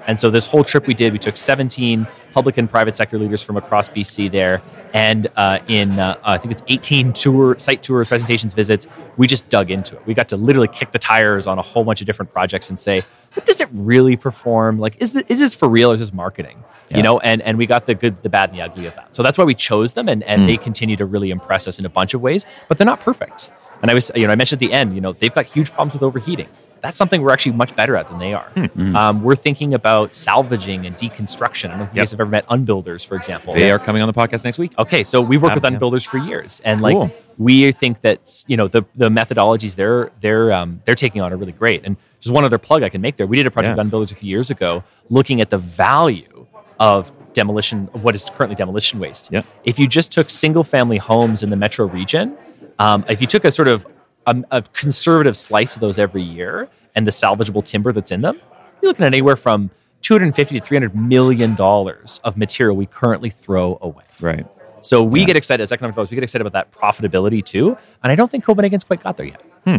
And 0.10 0.20
so 0.20 0.32
this 0.32 0.48
whole 0.48 0.64
trip 0.64 0.88
we 0.88 0.96
did, 0.96 1.14
we 1.14 1.20
took 1.20 1.38
17 1.38 2.08
public 2.34 2.58
and 2.58 2.68
private 2.68 2.96
sector 2.96 3.20
leaders 3.20 3.44
from 3.44 3.58
across 3.58 3.90
BC 3.90 4.32
there, 4.32 4.60
and 4.92 5.28
uh, 5.36 5.60
in 5.68 6.00
uh, 6.00 6.18
I 6.24 6.40
think 6.40 6.52
it's 6.52 6.64
18 6.68 7.14
tour 7.14 7.56
site 7.60 7.84
tours, 7.84 8.08
presentations, 8.08 8.56
visits. 8.56 8.88
We 9.18 9.28
just 9.28 9.50
dug 9.50 9.70
into 9.70 9.96
it. 9.98 10.02
We 10.08 10.16
got 10.16 10.28
to 10.30 10.36
literally 10.38 10.68
kick 10.68 10.94
the 10.94 10.98
tires 10.98 11.46
on 11.46 11.60
a 11.60 11.62
whole 11.62 11.84
bunch 11.84 12.02
of 12.02 12.08
different 12.08 12.34
projects 12.34 12.70
and 12.72 12.80
say, 12.80 13.04
but 13.36 13.46
does 13.46 13.62
it 13.62 13.70
really 13.72 14.18
perform? 14.18 14.80
Like, 14.80 14.96
is 15.00 15.12
this, 15.12 15.26
is 15.28 15.38
this 15.38 15.54
for 15.54 15.70
real 15.70 15.92
or 15.92 15.94
is 15.94 16.00
this 16.00 16.12
marketing? 16.12 16.64
Yeah. 16.90 16.98
You 16.98 17.04
know, 17.04 17.20
and 17.20 17.44
and 17.44 17.60
we 17.60 17.68
got 17.68 17.86
the 17.86 17.94
good, 17.94 18.24
the 18.24 18.30
bad, 18.30 18.50
and 18.50 18.58
the 18.58 18.64
ugly 18.64 18.88
of 18.88 18.96
that. 18.96 19.16
So 19.16 19.22
that's 19.22 19.38
why 19.38 19.44
we 19.44 19.54
chose 19.54 19.94
them, 19.94 20.10
and 20.10 20.24
and 20.24 20.42
Mm. 20.42 20.48
they 20.48 20.58
continue 20.58 20.96
to 20.96 21.06
really 21.06 21.30
impress 21.30 21.68
us 21.68 21.78
in 21.78 21.86
a 21.86 21.90
bunch 21.90 22.16
of 22.16 22.22
ways. 22.24 22.48
But 22.68 22.80
they're 22.80 22.92
not 22.94 23.00
perfect. 23.00 23.52
And 23.84 23.92
I 23.92 23.94
was, 23.94 24.12
you 24.16 24.26
know, 24.26 24.34
I 24.34 24.36
mentioned 24.36 24.62
at 24.62 24.68
the 24.68 24.74
end, 24.74 24.96
you 24.96 25.02
know, 25.02 25.14
they've 25.14 25.34
got 25.34 25.46
huge 25.46 25.72
problems 25.72 25.94
with 25.94 26.02
overheating. 26.02 26.50
That's 26.82 26.98
something 26.98 27.22
we're 27.22 27.32
actually 27.32 27.54
much 27.54 27.76
better 27.76 27.96
at 27.96 28.08
than 28.10 28.20
they 28.20 28.34
are. 28.34 28.50
Hmm. 28.52 28.96
Um, 28.96 29.24
we're 29.24 29.36
thinking 29.36 29.74
about 29.74 30.14
salvaging 30.14 30.86
and 30.86 30.96
deconstruction. 30.98 31.66
I 31.66 31.68
don't 31.70 31.78
know 31.80 31.84
if 31.86 31.94
you 31.94 32.00
guys 32.02 32.12
have 32.12 32.20
ever 32.20 32.30
met 32.30 32.48
unbuilders, 32.48 33.06
for 33.06 33.16
example. 33.16 33.54
They 33.54 33.72
are 33.72 33.80
coming 33.80 34.02
on 34.02 34.08
the 34.08 34.14
podcast 34.14 34.46
next 34.46 34.58
week. 34.58 34.74
Okay, 34.80 35.04
so 35.04 35.22
we've 35.22 35.42
worked 35.42 35.56
with 35.56 35.64
Yeah, 35.64 35.72
yeah. 35.72 35.78
unbuilders 35.78 36.06
for 36.08 36.18
years, 36.18 36.62
and 36.66 36.82
like 36.82 37.12
we 37.38 37.72
think 37.72 38.02
that 38.02 38.44
you 38.48 38.58
know 38.58 38.68
the 38.68 38.86
the 38.96 39.10
methodologies 39.10 39.76
they're 39.76 40.12
they're 40.22 40.52
um, 40.54 40.82
they're 40.86 40.96
taking 40.96 41.22
on 41.22 41.32
are 41.34 41.38
really 41.38 41.52
great. 41.52 41.84
And 41.86 41.98
just 42.20 42.34
one 42.34 42.44
other 42.44 42.58
plug 42.58 42.84
I 42.84 42.90
can 42.90 43.02
make 43.02 43.16
there. 43.18 43.28
We 43.28 43.38
did 43.38 43.48
a 43.48 43.52
project 43.52 43.78
Yeah. 43.78 43.84
with 43.84 43.92
unbuilders 43.92 44.12
a 44.12 44.16
few 44.16 44.30
years 44.30 44.50
ago, 44.52 44.84
looking 45.10 45.42
at 45.42 45.50
the 45.50 45.58
value 45.58 46.46
of 46.80 47.12
demolition 47.34 47.90
of 47.94 48.04
what 48.04 48.16
is 48.16 48.26
currently 48.26 48.56
demolition 48.56 49.00
waste. 49.00 49.30
Yeah. 49.32 49.44
If 49.64 49.80
you 49.80 49.88
just 49.88 50.12
took 50.12 50.30
single 50.30 50.64
family 50.64 50.98
homes 50.98 51.44
in 51.44 51.50
the 51.50 51.56
metro 51.56 51.86
region, 51.88 52.38
um, 52.80 53.06
if 53.10 53.22
you 53.22 53.28
took 53.28 53.46
a 53.46 53.52
sort 53.52 53.68
of 53.70 53.86
a, 54.30 54.58
a 54.58 54.62
conservative 54.62 55.36
slice 55.36 55.76
of 55.76 55.82
those 55.82 56.00
every 56.00 56.24
year 56.24 56.70
and 56.96 57.06
the 57.06 57.12
salvageable 57.12 57.64
timber 57.64 57.92
that's 57.92 58.12
in 58.12 58.22
them, 58.22 58.40
you're 58.82 58.90
looking 58.90 59.06
at 59.06 59.14
anywhere 59.14 59.36
from 59.36 59.70
250 60.02 60.60
to 60.60 60.66
300 60.66 60.96
million 60.96 61.56
dollars 61.56 62.20
of 62.24 62.38
material 62.38 62.76
we 62.76 62.86
currently 62.86 63.30
throw 63.30 63.78
away. 63.82 64.04
Right. 64.20 64.46
So 64.82 65.04
we 65.04 65.26
get 65.26 65.36
excited 65.36 65.62
as 65.62 65.72
economic 65.72 65.94
developers. 65.94 66.12
We 66.12 66.16
get 66.16 66.24
excited 66.24 66.46
about 66.46 66.54
that 66.54 66.72
profitability 66.72 67.44
too, 67.44 67.78
and 68.04 68.12
I 68.12 68.16
don't 68.16 68.32
think 68.32 68.46
Copenhagen's 68.46 68.84
quite 68.86 69.04
got 69.04 69.18
there 69.18 69.26
yet. 69.26 69.42
Hmm. 69.66 69.78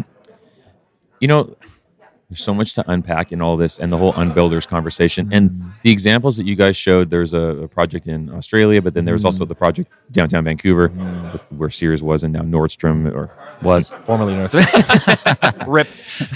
You 1.20 1.28
know, 1.28 1.56
there's 2.30 2.42
so 2.42 2.54
much 2.54 2.74
to 2.74 2.84
unpack 2.88 3.32
in 3.32 3.42
all 3.42 3.56
this 3.56 3.78
and 3.80 3.92
the 3.92 3.96
whole 3.98 4.12
unbuilders 4.12 4.66
conversation. 4.66 5.28
And 5.32 5.50
mm-hmm. 5.50 5.70
the 5.82 5.90
examples 5.90 6.36
that 6.36 6.46
you 6.46 6.54
guys 6.54 6.76
showed, 6.76 7.10
there's 7.10 7.34
a, 7.34 7.40
a 7.64 7.68
project 7.68 8.06
in 8.06 8.30
Australia, 8.32 8.80
but 8.80 8.94
then 8.94 9.04
there 9.04 9.14
was 9.14 9.24
also 9.24 9.40
mm-hmm. 9.40 9.48
the 9.48 9.54
project 9.56 9.90
downtown 10.12 10.44
Vancouver 10.44 10.88
mm-hmm. 10.90 11.32
with- 11.32 11.42
where 11.58 11.70
Sears 11.70 12.02
was 12.02 12.22
and 12.22 12.32
now 12.32 12.42
Nordstrom 12.42 13.12
or 13.12 13.30
Was 13.62 13.90
formerly 14.04 14.34
Nordstrom. 14.34 15.66
RIP. 15.66 15.88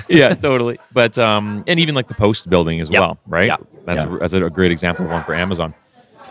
yeah, 0.08 0.34
totally. 0.34 0.78
But 0.92 1.16
um, 1.16 1.62
and 1.68 1.78
even 1.78 1.94
like 1.94 2.08
the 2.08 2.14
Post 2.14 2.50
building 2.50 2.80
as 2.80 2.90
Yep. 2.90 3.00
well, 3.00 3.18
right? 3.26 3.46
Yep. 3.46 3.66
That's, 3.86 4.02
a, 4.04 4.08
that's 4.18 4.32
a 4.34 4.50
great 4.50 4.72
example 4.72 5.04
of 5.04 5.12
one 5.12 5.22
for 5.24 5.34
Amazon. 5.34 5.74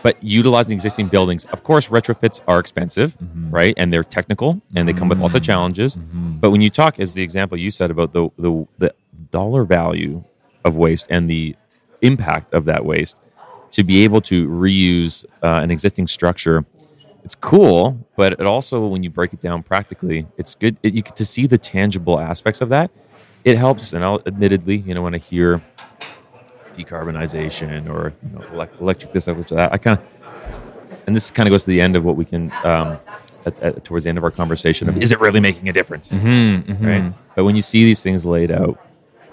but 0.02 0.22
utilizing 0.22 0.74
existing 0.74 1.08
buildings. 1.08 1.46
Of 1.46 1.62
course, 1.64 1.88
retrofits 1.88 2.40
are 2.46 2.58
expensive, 2.60 3.16
right? 3.50 3.72
And 3.78 3.90
they're 3.90 4.04
technical 4.04 4.60
and 4.74 4.86
they 4.86 4.92
come 4.92 5.08
with 5.08 5.18
lots 5.18 5.34
of 5.34 5.42
challenges. 5.42 5.96
But 5.96 6.50
when 6.50 6.60
you 6.60 6.68
talk, 6.68 7.00
as 7.00 7.14
the 7.14 7.22
example 7.22 7.56
you 7.56 7.70
said 7.70 7.90
about 7.90 8.12
the, 8.12 8.28
the, 8.36 8.66
the 8.76 8.94
dollar 9.30 9.64
value 9.64 10.22
of 10.64 10.76
waste 10.76 11.06
and 11.10 11.28
the 11.28 11.54
impact 12.02 12.52
of 12.54 12.64
that 12.66 12.84
waste, 12.84 13.20
to 13.70 13.82
be 13.82 14.04
able 14.04 14.20
to 14.20 14.48
reuse 14.48 15.24
uh, 15.42 15.60
an 15.62 15.70
existing 15.70 16.06
structure, 16.06 16.64
it's 17.24 17.34
cool. 17.34 17.98
But 18.16 18.34
it 18.34 18.42
also, 18.46 18.86
when 18.86 19.02
you 19.02 19.10
break 19.10 19.32
it 19.32 19.40
down 19.40 19.62
practically, 19.62 20.26
it's 20.38 20.54
good. 20.54 20.76
It, 20.82 20.94
you 20.94 21.02
get 21.02 21.16
to 21.16 21.24
see 21.24 21.46
the 21.46 21.58
tangible 21.58 22.20
aspects 22.20 22.60
of 22.60 22.68
that. 22.68 22.90
It 23.44 23.56
helps. 23.58 23.92
And 23.92 24.04
I'll 24.04 24.22
admittedly, 24.26 24.76
you 24.76 24.94
know, 24.94 25.02
when 25.02 25.14
I 25.14 25.18
hear 25.18 25.60
decarbonization 26.76 27.88
or 27.88 28.12
you 28.22 28.38
know, 28.38 28.44
elec- 28.48 28.80
electric 28.80 29.12
this, 29.12 29.28
electric 29.28 29.58
that. 29.58 29.72
I 29.72 29.78
kind 29.78 29.98
of, 29.98 30.04
and 31.06 31.14
this 31.14 31.30
kind 31.30 31.46
of 31.48 31.52
goes 31.52 31.64
to 31.64 31.70
the 31.70 31.80
end 31.80 31.96
of 31.96 32.04
what 32.04 32.16
we 32.16 32.24
can, 32.24 32.50
um, 32.64 32.98
at, 33.46 33.60
at, 33.60 33.84
towards 33.84 34.04
the 34.04 34.08
end 34.08 34.18
of 34.18 34.24
our 34.24 34.30
conversation 34.30 34.88
of 34.88 34.96
is 35.00 35.12
it 35.12 35.20
really 35.20 35.40
making 35.40 35.68
a 35.68 35.72
difference, 35.72 36.12
Mhm, 36.12 36.64
mhm. 36.64 36.86
right? 36.86 37.14
But 37.36 37.44
when 37.44 37.56
you 37.56 37.62
see 37.62 37.84
these 37.84 38.02
things 38.02 38.24
laid 38.24 38.50
out 38.50 38.78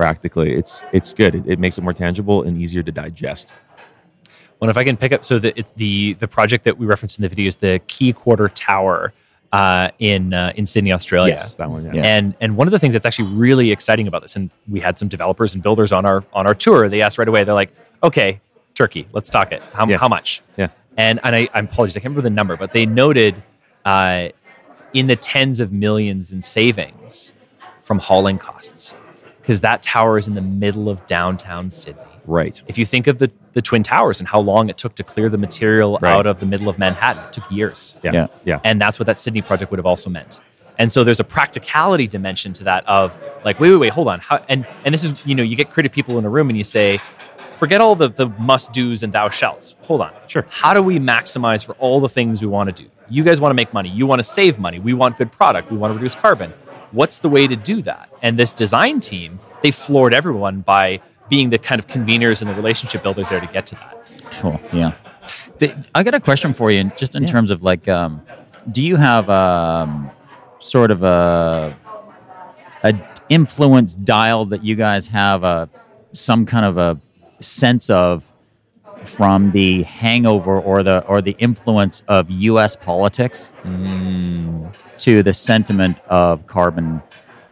practically, 0.02 0.52
it's 0.62 0.84
it's 0.92 1.14
good. 1.14 1.36
It, 1.36 1.44
it 1.48 1.60
makes 1.60 1.78
it 1.78 1.84
more 1.84 1.94
tangible 1.94 2.42
and 2.42 2.58
easier 2.60 2.82
to 2.82 2.92
digest. 2.92 3.50
Well, 4.60 4.70
if 4.72 4.78
I 4.78 4.84
can 4.84 4.98
pick 4.98 5.12
up, 5.12 5.24
so 5.24 5.38
the 5.38 5.52
it's 5.60 5.72
the 5.84 6.14
the 6.14 6.28
project 6.28 6.64
that 6.64 6.76
we 6.80 6.88
referenced 6.88 7.20
in 7.20 7.24
the 7.24 7.30
video 7.30 7.48
is 7.48 7.58
the 7.58 7.80
Quay 7.88 8.12
Quarter 8.14 8.50
Tower 8.50 9.14
uh, 9.52 9.90
in 10.00 10.34
uh, 10.34 10.54
in 10.56 10.66
Sydney, 10.66 10.92
Australia. 10.92 11.36
Yes, 11.36 11.56
that 11.58 11.70
one, 11.70 11.86
yeah. 11.86 11.94
Yeah. 11.94 12.04
And 12.18 12.34
and 12.42 12.58
one 12.58 12.68
of 12.68 12.72
the 12.72 12.80
things 12.80 12.94
that's 12.96 13.06
actually 13.06 13.30
really 13.34 13.72
exciting 13.72 14.08
about 14.08 14.24
this, 14.24 14.36
and 14.36 14.50
we 14.68 14.80
had 14.80 14.98
some 14.98 15.08
developers 15.08 15.54
and 15.54 15.62
builders 15.62 15.92
on 15.92 16.04
our 16.08 16.24
on 16.34 16.48
our 16.48 16.56
tour. 16.56 16.90
They 16.90 17.04
asked 17.04 17.20
right 17.20 17.28
away. 17.28 17.44
They're 17.44 17.54
like, 17.64 17.72
"Okay, 18.02 18.42
Turkey, 18.74 19.08
let's 19.14 19.30
talk 19.30 19.52
it. 19.52 19.62
How, 19.72 19.88
Yeah. 19.88 19.98
how 20.00 20.08
much?" 20.08 20.42
Yeah. 20.58 20.70
And 20.98 21.20
and 21.24 21.36
I, 21.36 21.48
I 21.54 21.60
apologize, 21.60 21.96
I 21.96 22.00
can't 22.00 22.12
remember 22.16 22.28
the 22.28 22.34
number, 22.36 22.58
but 22.58 22.74
they 22.74 22.86
noted 22.88 23.36
uh, 23.86 24.30
in 24.94 25.06
the 25.08 25.16
tens 25.16 25.60
of 25.60 25.72
millions 25.72 26.32
in 26.32 26.42
savings 26.42 27.34
from 27.84 28.00
hauling 28.00 28.40
costs 28.40 28.96
because 29.42 29.62
that 29.62 29.82
tower 29.82 30.18
is 30.18 30.28
in 30.28 30.34
the 30.34 30.42
middle 30.42 30.90
of 30.90 31.06
downtown 31.08 31.70
Sydney. 31.70 32.02
Right. 32.26 32.62
If 32.68 32.78
you 32.78 32.86
think 32.86 33.08
of 33.08 33.18
the, 33.18 33.32
the 33.54 33.62
Twin 33.62 33.82
Towers 33.84 34.20
and 34.20 34.28
how 34.28 34.40
long 34.40 34.70
it 34.70 34.78
took 34.78 34.96
to 34.96 35.04
clear 35.04 35.28
the 35.28 35.38
material 35.40 35.98
Right. 36.02 36.12
out 36.14 36.28
of 36.28 36.40
the 36.40 36.46
middle 36.46 36.70
of 36.70 36.78
Manhattan, 36.78 37.24
it 37.24 37.34
took 37.34 37.50
years. 37.52 37.98
Yeah. 38.04 38.12
Yeah. 38.14 38.28
Yeah. 38.46 38.60
And 38.64 38.80
that's 38.80 39.00
what 39.00 39.08
that 39.08 39.18
Sydney 39.18 39.42
project 39.42 39.72
would 39.72 39.80
have 39.80 39.86
also 39.88 40.10
meant. 40.10 40.40
And 40.78 40.92
so 40.92 41.04
there's 41.04 41.20
a 41.20 41.24
practicality 41.24 42.08
dimension 42.08 42.54
to 42.54 42.64
that 42.66 42.88
of 42.88 43.18
like, 43.44 43.60
wait, 43.60 43.72
wait, 43.72 43.78
wait, 43.78 43.92
hold 43.92 44.08
on. 44.08 44.20
How, 44.20 44.44
and, 44.48 44.66
and 44.86 44.94
this 44.94 45.04
is, 45.04 45.26
you 45.26 45.36
know, 45.36 45.44
you 45.44 45.56
get 45.56 45.70
creative 45.72 45.92
people 45.92 46.18
in 46.20 46.26
a 46.26 46.30
room 46.30 46.50
and 46.50 46.58
you 46.58 46.64
say, 46.64 47.00
forget 47.54 47.82
all 47.82 47.96
the, 47.96 48.10
the 48.10 48.30
must 48.30 48.72
do's 48.74 49.04
and 49.04 49.12
thou 49.14 49.30
shalts. 49.30 49.76
Hold 49.82 50.02
on. 50.02 50.14
Sure. 50.28 50.46
How 50.50 50.74
do 50.74 50.82
we 50.82 50.98
maximize 51.00 51.66
for 51.66 51.74
all 51.74 52.00
the 52.00 52.10
things 52.10 52.42
we 52.42 52.48
want 52.48 52.76
to 52.76 52.84
do? 52.84 52.90
You 53.10 53.24
guys 53.24 53.42
want 53.42 53.52
to 53.52 53.56
make 53.56 53.74
money. 53.74 53.90
You 53.90 54.06
want 54.08 54.20
to 54.20 54.24
save 54.24 54.58
money. 54.58 54.80
We 54.80 54.94
want 54.94 55.18
good 55.18 55.32
product. 55.32 55.70
We 55.72 55.78
want 55.78 55.92
to 55.92 55.96
reduce 55.96 56.16
carbon. 56.16 56.54
What's 56.92 57.20
the 57.20 57.30
way 57.30 57.48
to 57.48 57.56
do 57.56 57.82
that? 57.84 58.10
And 58.22 58.38
this 58.38 58.52
design 58.52 59.00
team, 59.00 59.40
they 59.64 59.72
floored 59.72 60.14
everyone 60.14 60.62
by 60.62 61.02
being 61.30 61.50
the 61.50 61.58
kind 61.58 61.80
of 61.80 61.88
conveners 61.88 62.42
and 62.42 62.50
the 62.50 62.56
relationship 62.56 63.04
builders 63.04 63.30
there 63.30 63.40
to 63.40 63.48
get 63.48 63.66
to 63.68 63.76
that. 63.76 64.08
Cool. 64.32 64.60
Yeah. 64.74 64.94
The- 65.60 65.86
I 65.96 66.04
got 66.04 66.14
a 66.14 66.20
question 66.20 66.54
for 66.54 66.72
you, 66.72 66.92
just 66.98 67.16
in 67.16 67.26
terms 67.26 67.52
of 67.52 67.64
like, 67.64 67.88
um, 67.88 68.22
do 68.72 68.84
you 68.84 68.96
have 68.98 69.30
um, 69.30 70.12
sort 70.60 70.92
of 70.92 71.04
a 71.04 71.76
a 72.84 72.94
influence 73.30 73.96
dial 73.96 74.46
that 74.48 74.64
you 74.64 74.76
guys 74.76 75.08
have 75.08 75.44
a 75.44 75.70
some 76.12 76.46
kind 76.46 76.66
of 76.66 76.78
a 76.78 77.00
sense 77.40 77.90
of 77.90 78.26
from 79.06 79.52
the 79.52 79.84
hangover 79.84 80.60
or 80.60 80.84
the 80.84 81.06
or 81.06 81.22
the 81.22 81.36
influence 81.40 82.04
of 82.08 82.30
U.S. 82.30 82.76
politics 82.76 83.50
hmm. 83.64 84.68
to 84.98 85.24
the 85.24 85.34
sentiment 85.34 86.02
of 86.08 86.46
carbon 86.48 87.02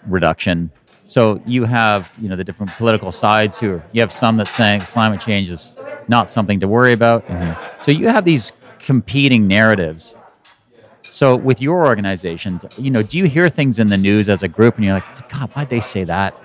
reduction. 0.08 0.72
So 1.04 1.42
you 1.46 1.66
have 1.66 2.12
you 2.22 2.30
know 2.30 2.36
the 2.36 2.44
different 2.44 2.72
political 2.74 3.12
sides 3.12 3.60
who 3.60 3.74
are, 3.74 3.84
you 3.92 4.02
have 4.02 4.14
some 4.14 4.38
that 4.38 4.48
saying 4.48 4.82
climate 4.82 5.22
change 5.22 5.50
is 5.50 5.74
not 6.08 6.30
something 6.30 6.60
to 6.60 6.68
worry 6.68 6.94
about. 6.94 7.26
Mm-hmm. 7.28 7.82
So 7.82 7.92
you 7.92 8.10
have 8.10 8.26
these 8.26 8.54
competing 8.80 9.48
narratives. 9.48 10.16
So 11.04 11.36
with 11.36 11.62
your 11.62 11.86
organization, 11.88 12.60
you 12.78 12.92
know, 12.92 13.02
do 13.02 13.18
you 13.18 13.26
hear 13.26 13.50
things 13.50 13.80
in 13.80 13.88
the 13.88 13.98
news 13.98 14.30
as 14.30 14.44
a 14.44 14.48
group 14.48 14.76
and 14.76 14.86
you're 14.86 14.94
like, 14.94 15.06
"Oh, 15.18 15.26
God, 15.30 15.50
why'd 15.52 15.70
they 15.70 15.80
say 15.80 16.04
that? 16.04 16.40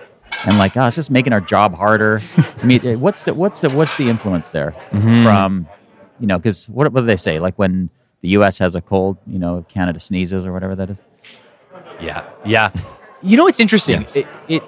And 0.46 0.58
like, 0.58 0.76
oh, 0.76 0.86
it's 0.86 0.96
just 0.96 1.10
making 1.10 1.32
our 1.32 1.40
job 1.40 1.74
harder. 1.74 2.20
I 2.36 2.64
mean, 2.64 3.00
what's 3.00 3.24
the 3.24 3.34
what's 3.34 3.60
the 3.60 3.70
what's 3.70 3.96
the 3.96 4.08
influence 4.08 4.50
there 4.50 4.72
mm-hmm. 4.90 5.24
from, 5.24 5.68
you 6.20 6.26
know, 6.26 6.38
because 6.38 6.68
what 6.68 6.92
what 6.92 7.00
do 7.00 7.06
they 7.06 7.16
say? 7.16 7.40
Like 7.40 7.58
when 7.58 7.90
the 8.20 8.28
U.S. 8.30 8.58
has 8.58 8.74
a 8.74 8.80
cold, 8.80 9.18
you 9.26 9.38
know, 9.38 9.64
Canada 9.68 10.00
sneezes 10.00 10.46
or 10.46 10.52
whatever 10.52 10.74
that 10.76 10.90
is. 10.90 10.98
Yeah, 12.00 12.28
yeah. 12.44 12.70
You 13.22 13.38
know, 13.38 13.46
it's 13.46 13.58
interesting. 13.58 14.02
Yes. 14.02 14.16
It, 14.16 14.26
it 14.48 14.62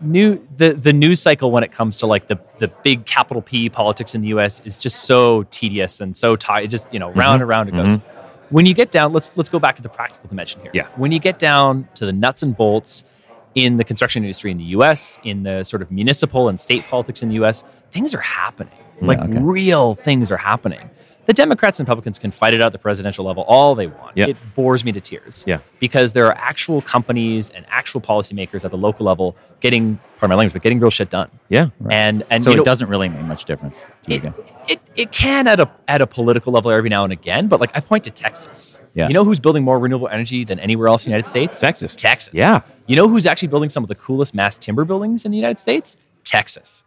new 0.00 0.44
the 0.56 0.72
the 0.72 0.92
news 0.92 1.20
cycle 1.20 1.50
when 1.50 1.62
it 1.62 1.70
comes 1.70 1.96
to 1.96 2.06
like 2.06 2.26
the 2.26 2.38
the 2.58 2.68
big 2.68 3.06
capital 3.06 3.42
P 3.42 3.68
politics 3.68 4.14
in 4.14 4.22
the 4.22 4.28
U.S. 4.28 4.60
is 4.64 4.76
just 4.76 5.04
so 5.04 5.44
tedious 5.44 6.00
and 6.00 6.16
so 6.16 6.36
tight. 6.36 6.68
Just 6.68 6.92
you 6.92 6.98
know, 6.98 7.12
round 7.12 7.18
mm-hmm. 7.18 7.42
and 7.42 7.48
round 7.48 7.68
it 7.68 7.72
goes. 7.72 7.98
Mm-hmm. 7.98 8.54
When 8.54 8.66
you 8.66 8.74
get 8.74 8.90
down, 8.90 9.12
let's 9.12 9.30
let's 9.36 9.48
go 9.48 9.60
back 9.60 9.76
to 9.76 9.82
the 9.82 9.88
practical 9.88 10.28
dimension 10.28 10.60
here. 10.62 10.72
Yeah. 10.74 10.88
When 10.96 11.12
you 11.12 11.20
get 11.20 11.38
down 11.38 11.88
to 11.94 12.06
the 12.06 12.12
nuts 12.12 12.42
and 12.42 12.56
bolts 12.56 13.04
in 13.54 13.76
the 13.76 13.84
construction 13.84 14.22
industry 14.22 14.50
in 14.50 14.58
the 14.58 14.64
U.S., 14.64 15.18
in 15.24 15.42
the 15.42 15.64
sort 15.64 15.82
of 15.82 15.90
municipal 15.90 16.48
and 16.48 16.58
state 16.58 16.84
politics 16.84 17.22
in 17.22 17.28
the 17.28 17.34
U.S., 17.36 17.64
things 17.90 18.14
are 18.14 18.20
happening. 18.20 18.72
Like 19.00 19.18
okay. 19.18 19.38
real 19.38 19.94
things 19.94 20.30
are 20.30 20.36
happening. 20.36 20.90
The 21.30 21.34
Democrats 21.34 21.78
and 21.78 21.86
Republicans 21.86 22.18
can 22.18 22.32
fight 22.32 22.56
it 22.56 22.60
out 22.60 22.66
at 22.66 22.72
the 22.72 22.78
presidential 22.80 23.24
level 23.24 23.44
all 23.46 23.76
they 23.76 23.86
want. 23.86 24.16
Yeah. 24.16 24.26
It 24.26 24.36
bores 24.56 24.84
me 24.84 24.90
to 24.90 25.00
tears 25.00 25.44
Yeah. 25.46 25.60
because 25.78 26.12
there 26.12 26.26
are 26.26 26.36
actual 26.36 26.82
companies 26.82 27.50
and 27.50 27.64
actual 27.68 28.00
policymakers 28.00 28.64
at 28.64 28.72
the 28.72 28.76
local 28.76 29.06
level 29.06 29.36
getting, 29.60 30.00
pardon 30.18 30.34
my 30.34 30.38
language, 30.40 30.54
but 30.54 30.62
getting 30.62 30.80
real 30.80 30.90
shit 30.90 31.08
done. 31.08 31.30
Yeah. 31.48 31.68
And 31.88 32.24
and 32.30 32.42
So 32.42 32.50
it 32.50 32.56
know, 32.56 32.64
doesn't 32.64 32.88
really 32.88 33.08
make 33.08 33.22
much 33.22 33.44
difference. 33.44 33.84
To 34.08 34.12
it, 34.12 34.24
it, 34.68 34.80
it 34.96 35.12
can 35.12 35.46
at 35.46 35.60
a 35.60 35.70
at 35.86 36.00
a 36.00 36.06
political 36.08 36.52
level 36.52 36.72
every 36.72 36.90
now 36.90 37.04
and 37.04 37.12
again, 37.12 37.46
but 37.46 37.60
like 37.60 37.70
I 37.76 37.80
point 37.80 38.02
to 38.04 38.10
Texas. 38.10 38.80
Yeah. 38.94 39.06
You 39.06 39.14
know 39.14 39.24
who's 39.24 39.38
building 39.38 39.62
more 39.62 39.78
renewable 39.78 40.08
energy 40.08 40.44
than 40.44 40.58
anywhere 40.58 40.88
else 40.88 41.06
in 41.06 41.10
the 41.12 41.14
United 41.14 41.28
States? 41.28 41.60
Texas. 41.60 41.94
Texas. 41.94 42.34
Yeah. 42.34 42.62
You 42.88 42.96
know 42.96 43.08
who's 43.08 43.24
actually 43.24 43.48
building 43.54 43.68
some 43.70 43.84
of 43.84 43.88
the 43.88 43.94
coolest 43.94 44.34
mass 44.34 44.58
timber 44.58 44.84
buildings 44.84 45.24
in 45.24 45.30
the 45.30 45.36
United 45.38 45.60
States? 45.60 45.96
Texas. 46.24 46.82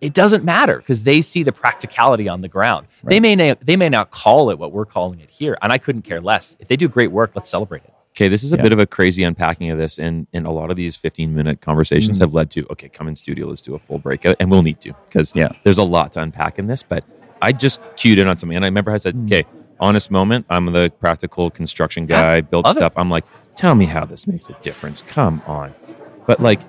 It 0.00 0.12
doesn't 0.14 0.44
matter 0.44 0.78
because 0.78 1.02
they 1.04 1.20
see 1.22 1.42
the 1.42 1.52
practicality 1.52 2.28
on 2.28 2.40
the 2.42 2.48
ground. 2.48 2.88
They 3.04 3.20
may 3.20 3.34
na- 3.36 3.54
they 3.60 3.76
may 3.76 3.88
not 3.88 4.10
call 4.10 4.50
it 4.50 4.58
what 4.58 4.72
we're 4.72 4.84
calling 4.84 5.20
it 5.20 5.30
here, 5.30 5.56
and 5.62 5.72
I 5.72 5.78
couldn't 5.78 6.02
care 6.02 6.20
less. 6.20 6.56
If 6.60 6.68
they 6.68 6.76
do 6.76 6.88
great 6.88 7.10
work, 7.12 7.32
let's 7.34 7.48
celebrate 7.48 7.84
it. 7.84 7.92
Okay, 8.14 8.28
this 8.28 8.42
is 8.42 8.52
a 8.52 8.56
Yeah. 8.56 8.62
bit 8.64 8.72
of 8.74 8.78
a 8.78 8.86
crazy 8.86 9.22
unpacking 9.22 9.70
of 9.70 9.78
this, 9.78 9.98
and 9.98 10.26
and 10.34 10.44
a 10.46 10.50
lot 10.50 10.70
of 10.70 10.76
these 10.76 10.96
fifteen 10.96 11.34
minute 11.34 11.60
conversations 11.62 12.16
Mm-hmm. 12.18 12.24
have 12.24 12.34
led 12.34 12.50
to 12.50 12.66
okay, 12.72 12.88
come 12.88 13.08
in 13.08 13.16
studio, 13.16 13.46
let's 13.46 13.62
do 13.62 13.74
a 13.74 13.78
full 13.78 13.98
breakout, 13.98 14.36
and 14.40 14.50
we'll 14.50 14.62
need 14.62 14.80
to 14.82 14.92
because 15.08 15.32
Yeah. 15.34 15.48
there's 15.64 15.78
a 15.78 15.84
lot 15.84 16.12
to 16.14 16.20
unpack 16.20 16.58
in 16.58 16.66
this. 16.66 16.82
But 16.82 17.04
I 17.40 17.52
just 17.52 17.80
cued 17.96 18.18
in 18.18 18.28
on 18.28 18.36
something, 18.36 18.56
and 18.56 18.64
I 18.64 18.68
remember 18.68 18.90
I 18.92 18.98
said, 18.98 19.14
Mm. 19.14 19.24
okay, 19.26 19.44
honest 19.80 20.10
moment, 20.10 20.44
I'm 20.50 20.66
the 20.66 20.92
practical 21.00 21.50
construction 21.50 22.04
guy, 22.06 22.42
build 22.42 22.66
love 22.66 22.76
it. 22.76 22.80
stuff. 22.80 22.92
I'm 22.96 23.08
like, 23.08 23.24
tell 23.54 23.74
me 23.74 23.86
how 23.86 24.04
this 24.04 24.26
makes 24.26 24.50
a 24.50 24.56
difference. 24.60 25.02
Come 25.06 25.40
on, 25.46 25.72
but 26.26 26.40
like. 26.40 26.60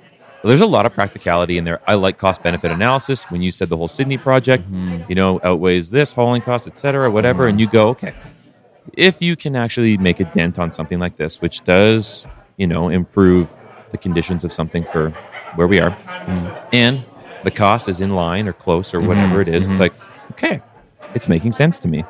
There's 0.44 0.62
a 0.62 0.66
lot 0.66 0.86
of 0.86 0.94
practicality 0.94 1.58
in 1.58 1.64
there. 1.64 1.80
I 1.88 1.94
like 1.94 2.18
cost 2.18 2.44
benefit 2.44 2.70
analysis. 2.70 3.24
When 3.32 3.42
you 3.42 3.50
said 3.50 3.70
the 3.70 3.78
whole 3.78 3.88
Sydney 3.88 4.18
project, 4.18 4.64
Mm-hmm. 4.70 5.10
you 5.10 5.16
know, 5.16 5.40
outweighs 5.44 5.90
this 5.90 6.14
hauling 6.14 6.42
cost, 6.42 6.68
et 6.68 6.78
cetera, 6.78 7.10
whatever, 7.10 7.48
and 7.48 7.60
you 7.60 7.68
go, 7.68 7.90
okay, 7.90 8.14
if 8.94 9.22
you 9.22 9.36
can 9.36 9.56
actually 9.56 9.98
make 9.98 10.20
a 10.20 10.26
dent 10.26 10.60
on 10.60 10.72
something 10.72 11.00
like 11.00 11.16
this, 11.18 11.42
which 11.42 11.64
does, 11.64 12.28
you 12.58 12.68
know, 12.68 12.90
improve 12.90 13.48
the 13.92 13.98
conditions 13.98 14.44
of 14.44 14.52
something 14.52 14.84
for 14.92 15.12
where 15.56 15.68
we 15.68 15.80
are, 15.80 15.92
mm-hmm. 15.92 16.68
and 16.74 17.04
the 17.44 17.52
cost 17.52 17.88
is 17.88 18.02
in 18.02 18.16
line 18.16 18.48
or 18.48 18.54
close 18.54 18.94
or 18.94 19.00
whatever 19.00 19.42
it 19.42 19.48
mm-hmm. 19.48 19.56
is, 19.56 19.70
it's 19.70 19.74
mm-hmm. 19.74 19.82
like, 19.82 19.94
okay, 20.32 20.62
it's 21.16 21.30
making 21.30 21.52
sense 21.52 21.80
to 21.80 21.88
me. 21.88 22.02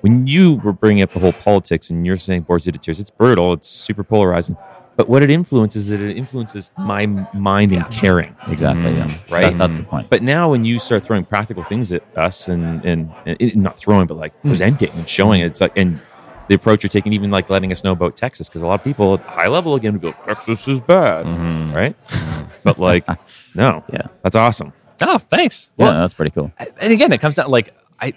When 0.00 0.26
you 0.26 0.54
were 0.56 0.72
bringing 0.72 1.02
up 1.02 1.12
the 1.12 1.20
whole 1.20 1.32
politics 1.32 1.90
and 1.90 2.06
you're 2.06 2.16
saying 2.16 2.42
boards 2.42 2.64
to 2.64 2.72
tears, 2.72 3.00
it's 3.00 3.10
brutal, 3.10 3.52
it's 3.52 3.68
super 3.68 4.04
polarizing. 4.04 4.56
But 4.96 5.08
what 5.08 5.22
it 5.22 5.30
influences 5.30 5.90
is 5.90 6.00
it 6.00 6.16
influences 6.16 6.70
my 6.78 7.06
mind 7.06 7.72
and 7.72 7.88
caring. 7.90 8.36
Exactly. 8.46 8.94
Yeah. 8.94 9.06
Mm, 9.06 9.30
right. 9.30 9.50
That- 9.50 9.58
that's 9.58 9.76
the 9.76 9.82
point. 9.82 10.08
But 10.08 10.22
now, 10.22 10.50
when 10.50 10.64
you 10.64 10.78
start 10.78 11.04
throwing 11.04 11.24
practical 11.24 11.64
things 11.64 11.92
at 11.92 12.04
us, 12.16 12.48
and 12.48 12.84
and, 12.84 13.12
and 13.26 13.36
it- 13.40 13.56
not 13.56 13.76
throwing, 13.78 14.06
but 14.06 14.16
like 14.16 14.32
hmm. 14.40 14.48
presenting 14.48 14.90
and 14.90 15.08
showing 15.08 15.42
it's 15.42 15.60
like 15.60 15.76
and 15.76 16.00
the 16.48 16.54
approach 16.54 16.82
you're 16.82 16.90
taking, 16.90 17.12
even 17.12 17.30
like 17.30 17.48
letting 17.50 17.72
us 17.72 17.84
know 17.84 17.92
about 17.92 18.16
Texas, 18.16 18.48
because 18.48 18.62
a 18.62 18.66
lot 18.66 18.80
of 18.80 18.84
people 18.84 19.14
at 19.14 19.20
high 19.22 19.48
level 19.48 19.74
again 19.74 19.94
would 19.94 20.02
go, 20.02 20.12
Texas 20.26 20.68
is 20.68 20.80
bad, 20.80 21.24
mm-hmm. 21.24 21.72
right? 21.74 22.04
Mm-hmm. 22.06 22.44
but 22.62 22.78
like, 22.78 23.06
no, 23.54 23.82
Yeah. 23.90 24.08
that's 24.22 24.36
awesome. 24.36 24.72
Oh, 25.00 25.18
thanks. 25.18 25.70
yeah, 25.76 25.92
that's 25.92 26.14
pretty 26.14 26.30
cool. 26.30 26.52
and 26.80 26.92
again, 26.92 27.12
it 27.12 27.20
comes 27.20 27.36
down 27.36 27.50
like 27.50 27.74
I 28.00 28.12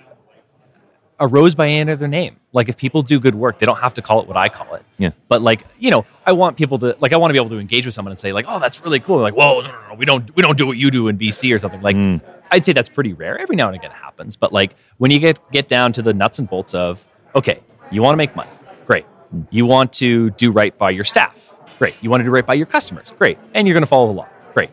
a 1.19 1.27
rose 1.27 1.55
by 1.55 1.67
any 1.67 1.91
other 1.91 2.07
name. 2.07 2.37
Like 2.53 2.69
if 2.69 2.77
people 2.77 3.01
do 3.01 3.19
good 3.19 3.35
work, 3.35 3.59
they 3.59 3.65
don't 3.65 3.79
have 3.79 3.93
to 3.95 4.01
call 4.01 4.21
it 4.21 4.27
what 4.27 4.37
I 4.37 4.49
call 4.49 4.75
it. 4.75 4.83
Yeah. 4.97 5.11
But 5.27 5.41
like 5.41 5.63
you 5.79 5.89
know, 5.91 6.05
I 6.25 6.31
want 6.33 6.57
people 6.57 6.77
to 6.79 6.95
like 6.99 7.13
I 7.13 7.17
want 7.17 7.29
to 7.29 7.33
be 7.33 7.39
able 7.39 7.49
to 7.49 7.59
engage 7.59 7.85
with 7.85 7.95
someone 7.95 8.11
and 8.11 8.19
say 8.19 8.31
like, 8.33 8.45
oh, 8.47 8.59
that's 8.59 8.81
really 8.83 8.99
cool. 8.99 9.19
Like, 9.19 9.35
whoa, 9.35 9.61
no, 9.61 9.67
no, 9.71 9.87
no, 9.89 9.93
we 9.95 10.05
don't 10.05 10.33
we 10.35 10.41
don't 10.43 10.57
do 10.57 10.67
what 10.67 10.77
you 10.77 10.91
do 10.91 11.07
in 11.07 11.17
BC 11.17 11.53
or 11.53 11.59
something. 11.59 11.81
Like, 11.81 11.95
Mm. 11.95 12.21
I'd 12.51 12.63
say 12.63 12.71
that's 12.71 12.87
pretty 12.89 13.11
rare. 13.13 13.37
Every 13.37 13.55
now 13.57 13.67
and 13.67 13.75
again 13.75 13.91
it 13.91 13.95
happens, 13.95 14.35
but 14.37 14.53
like 14.53 14.75
when 14.97 15.11
you 15.11 15.19
get 15.19 15.39
get 15.51 15.67
down 15.67 15.91
to 15.93 16.01
the 16.01 16.13
nuts 16.13 16.39
and 16.39 16.49
bolts 16.49 16.73
of 16.73 17.05
okay, 17.35 17.59
you 17.91 18.01
want 18.01 18.13
to 18.13 18.17
make 18.17 18.35
money, 18.35 18.49
great. 18.85 19.05
You 19.49 19.65
want 19.65 19.91
to 19.93 20.29
do 20.31 20.51
right 20.51 20.77
by 20.77 20.91
your 20.91 21.03
staff, 21.03 21.53
great. 21.79 21.95
You 22.01 22.09
want 22.09 22.21
to 22.21 22.23
do 22.25 22.31
right 22.31 22.45
by 22.45 22.53
your 22.53 22.65
customers, 22.67 23.11
great. 23.17 23.37
And 23.53 23.67
you're 23.67 23.73
going 23.73 23.83
to 23.83 23.87
follow 23.87 24.07
the 24.07 24.13
law, 24.13 24.29
great. 24.53 24.69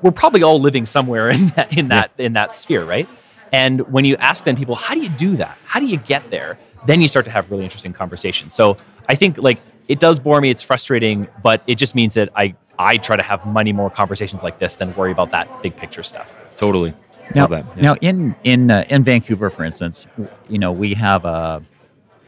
We're 0.00 0.10
probably 0.10 0.42
all 0.42 0.58
living 0.60 0.86
somewhere 0.86 1.28
in 1.30 1.48
that 1.48 1.76
in 1.76 1.88
that 1.88 2.12
in 2.16 2.32
that 2.34 2.54
sphere, 2.54 2.84
right? 2.84 3.06
And 3.52 3.80
when 3.92 4.04
you 4.04 4.16
ask 4.16 4.44
then 4.44 4.56
people, 4.56 4.74
how 4.74 4.94
do 4.94 5.00
you 5.00 5.08
do 5.08 5.36
that? 5.36 5.56
How 5.64 5.80
do 5.80 5.86
you 5.86 5.96
get 5.98 6.30
there? 6.30 6.58
Then 6.86 7.00
you 7.00 7.08
start 7.08 7.24
to 7.26 7.30
have 7.30 7.50
really 7.50 7.64
interesting 7.64 7.92
conversations. 7.92 8.54
So 8.54 8.76
I 9.08 9.14
think 9.14 9.38
like 9.38 9.58
it 9.88 10.00
does 10.00 10.18
bore 10.18 10.40
me. 10.40 10.50
It's 10.50 10.62
frustrating, 10.62 11.28
but 11.42 11.62
it 11.66 11.76
just 11.76 11.94
means 11.94 12.14
that 12.14 12.30
I 12.36 12.54
I 12.78 12.98
try 12.98 13.16
to 13.16 13.22
have 13.22 13.46
many 13.46 13.72
more 13.72 13.88
conversations 13.90 14.42
like 14.42 14.58
this 14.58 14.76
than 14.76 14.94
worry 14.94 15.12
about 15.12 15.30
that 15.30 15.62
big 15.62 15.76
picture 15.76 16.02
stuff. 16.02 16.34
Totally. 16.56 16.92
Now, 17.34 17.42
Love 17.42 17.50
that. 17.50 17.64
Yeah. 17.76 17.82
now 17.82 17.94
in 18.00 18.36
in 18.44 18.70
uh, 18.70 18.84
in 18.88 19.02
Vancouver, 19.02 19.50
for 19.50 19.64
instance, 19.64 20.06
you 20.48 20.58
know 20.58 20.72
we 20.72 20.94
have 20.94 21.24
a 21.24 21.62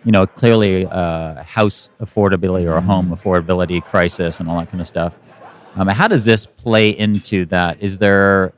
you 0.05 0.13
know 0.13 0.27
clearly 0.27 0.87
a 0.91 1.43
house 1.47 1.91
affordability 2.01 2.65
or 2.65 2.77
a 2.77 2.81
home 2.81 3.11
affordability 3.11 3.83
crisis 3.83 4.41
and 4.41 4.49
all 4.49 4.59
that 4.59 4.71
kind 4.71 4.81
of 4.81 4.87
stuff. 4.89 5.19
Um, 5.77 5.87
how 5.89 6.09
does 6.09 6.25
this 6.25 6.47
play 6.47 6.91
into 6.91 7.45
that? 7.47 7.81
Is 7.81 7.99
there 7.99 8.53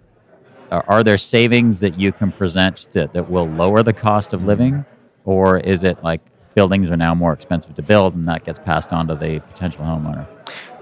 are 0.71 1.03
there 1.03 1.19
savings 1.19 1.81
that 1.81 1.99
you 1.99 2.13
can 2.13 2.33
present 2.33 2.87
that, 2.93 3.13
that 3.13 3.31
will 3.31 3.47
lower 3.47 3.83
the 3.83 3.93
cost 3.93 4.33
of 4.33 4.45
living, 4.45 4.85
or 5.25 5.59
is 5.59 5.85
it 5.85 6.03
like 6.03 6.21
buildings 6.55 6.91
are 6.91 6.97
now 6.97 7.15
more 7.15 7.33
expensive 7.33 7.75
to 7.75 7.83
build 7.83 8.15
and 8.15 8.29
that 8.29 8.45
gets 8.45 8.59
passed 8.59 8.93
on 8.93 9.09
to 9.09 9.15
the 9.15 9.41
potential 9.49 9.85
homeowner? 9.85 10.27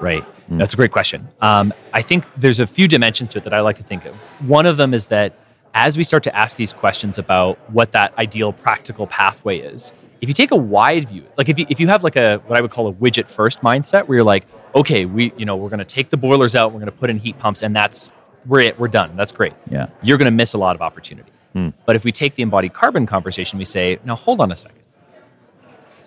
Right. 0.00 0.25
That's 0.49 0.73
a 0.73 0.76
great 0.76 0.92
question. 0.92 1.28
Um, 1.40 1.75
I 1.92 2.00
think 2.00 2.25
there's 2.37 2.59
a 2.59 2.66
few 2.66 2.88
dimensions 2.88 3.30
to 3.30 3.38
it 3.38 3.45
that 3.45 3.52
I 3.52 3.61
like 3.61 3.76
to 3.76 3.83
think 3.83 4.07
of. 4.07 4.14
One 4.47 4.64
of 4.64 4.78
them 4.78 4.95
is 4.95 5.09
that 5.09 5.35
as 5.75 5.99
we 5.99 6.04
start 6.04 6.23
to 6.25 6.35
ask 6.35 6.57
these 6.57 6.73
questions 6.73 7.18
about 7.18 7.59
what 7.71 7.92
that 7.92 8.16
ideal 8.16 8.52
practical 8.52 9.07
pathway 9.07 9.59
is, 9.59 9.92
if 10.21 10.28
you 10.28 10.35
take 10.35 10.50
a 10.50 10.57
wide 10.57 11.09
view, 11.09 11.25
like 11.37 11.49
if 11.49 11.59
you, 11.59 11.66
if 11.68 11.78
you 11.78 11.88
have 11.88 12.02
like 12.02 12.16
a 12.16 12.38
what 12.47 12.59
I 12.59 12.62
would 12.62 12.71
call 12.71 12.88
a 12.88 12.92
widget 12.92 13.28
first 13.28 13.61
mindset, 13.61 14.09
where 14.09 14.16
you're 14.16 14.25
like, 14.25 14.47
okay, 14.75 15.04
we 15.04 15.33
you 15.37 15.45
know 15.45 15.57
we're 15.57 15.68
going 15.68 15.78
to 15.78 15.85
take 15.85 16.11
the 16.11 16.16
boilers 16.16 16.57
out, 16.57 16.73
we're 16.73 16.80
going 16.80 16.87
to 16.87 16.99
put 16.99 17.11
in 17.11 17.18
heat 17.18 17.38
pumps, 17.38 17.62
and 17.62 17.76
that's 17.76 18.11
we're 18.47 18.61
it, 18.61 18.78
we're 18.78 18.88
done. 18.88 19.16
That's 19.16 19.33
great. 19.33 19.54
Yeah. 19.71 19.88
You're 20.02 20.18
going 20.18 20.26
to 20.26 20.37
miss 20.37 20.54
a 20.54 20.59
lot 20.59 20.76
of 20.76 20.83
opportunity. 20.83 21.30
Hmm. 21.52 21.71
But 21.87 21.97
if 21.97 22.04
we 22.04 22.12
take 22.12 22.35
the 22.35 22.42
embodied 22.42 22.75
carbon 22.75 23.07
conversation, 23.07 23.59
we 23.59 23.64
say, 23.64 23.99
now 24.04 24.16
hold 24.16 24.40
on 24.40 24.52
a 24.52 24.57
second. 24.57 24.78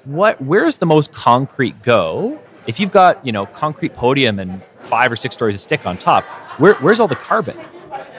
What 0.04 0.42
where's 0.42 0.78
the 0.78 0.86
most 0.86 1.12
concrete 1.12 1.82
go? 1.84 2.40
If 2.68 2.80
you've 2.80 2.92
got, 2.92 3.26
you 3.26 3.32
know, 3.32 3.46
concrete 3.46 3.94
podium 3.94 4.40
and 4.40 4.62
five 4.80 5.12
or 5.12 5.16
six 5.16 5.36
stories 5.36 5.56
of 5.56 5.62
stick 5.62 5.86
on 5.86 5.98
top, 5.98 6.24
where, 6.60 6.76
where's 6.76 7.00
all 7.00 7.08
the 7.08 7.16
carbon? 7.16 7.58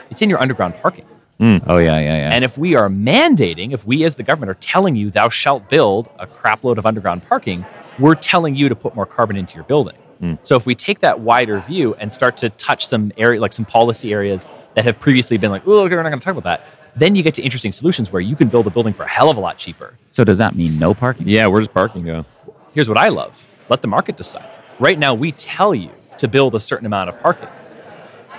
It's 0.09 0.21
in 0.21 0.29
your 0.29 0.41
underground 0.41 0.75
parking. 0.75 1.05
Hmm. 1.39 1.57
Oh 1.65 1.77
yeah, 1.77 1.99
yeah, 1.99 2.17
yeah. 2.17 2.29
And 2.31 2.45
if 2.45 2.57
we 2.57 2.75
are 2.75 2.87
mandating, 2.89 3.73
if 3.73 3.85
we 3.85 4.03
as 4.03 4.15
the 4.15 4.23
government 4.23 4.51
are 4.51 4.59
telling 4.61 4.95
you 4.95 5.09
thou 5.09 5.29
shalt 5.29 5.67
build 5.69 6.09
a 6.19 6.27
crapload 6.27 6.77
of 6.77 6.85
underground 6.85 7.23
parking, 7.23 7.65
we're 7.99 8.15
telling 8.15 8.55
you 8.55 8.69
to 8.69 8.75
put 8.75 8.95
more 8.95 9.05
carbon 9.05 9.35
into 9.35 9.55
your 9.55 9.63
building. 9.63 9.95
Mm. 10.23 10.39
So 10.41 10.55
if 10.55 10.65
we 10.65 10.73
take 10.73 10.99
that 10.99 11.19
wider 11.19 11.59
view 11.59 11.93
and 11.95 12.11
start 12.11 12.37
to 12.37 12.49
touch 12.49 12.85
some 12.87 13.11
area, 13.17 13.41
like 13.41 13.51
some 13.53 13.65
policy 13.65 14.13
areas 14.13 14.47
that 14.75 14.85
have 14.85 14.99
previously 14.99 15.37
been 15.37 15.51
like, 15.51 15.67
oh, 15.67 15.81
okay, 15.81 15.95
we're 15.95 16.03
not 16.03 16.09
going 16.09 16.19
to 16.19 16.25
talk 16.25 16.37
about 16.37 16.43
that, 16.45 16.65
then 16.95 17.15
you 17.15 17.23
get 17.23 17.33
to 17.35 17.41
interesting 17.41 17.71
solutions 17.71 18.11
where 18.11 18.21
you 18.21 18.35
can 18.35 18.47
build 18.47 18.65
a 18.65 18.69
building 18.69 18.93
for 18.93 19.03
a 19.03 19.09
hell 19.09 19.29
of 19.29 19.37
a 19.37 19.39
lot 19.39 19.57
cheaper. 19.57 19.95
so 20.11 20.23
does 20.23 20.37
that 20.37 20.55
mean 20.55 20.79
no 20.79 20.93
parking? 20.93 21.27
yeah, 21.27 21.45
where 21.47 21.59
does 21.59 21.67
parking 21.67 22.05
go? 22.05 22.25
Here's 22.73 22.87
what 22.89 22.97
I 22.97 23.09
love 23.09 23.45
let 23.69 23.81
the 23.81 23.87
market 23.87 24.17
decide. 24.17 24.49
Right 24.79 24.99
now, 24.99 25.13
we 25.13 25.31
tell 25.31 25.73
you 25.73 25.89
to 26.17 26.27
build 26.27 26.53
a 26.53 26.59
certain 26.59 26.85
amount 26.85 27.09
of 27.09 27.19
parking. 27.21 27.47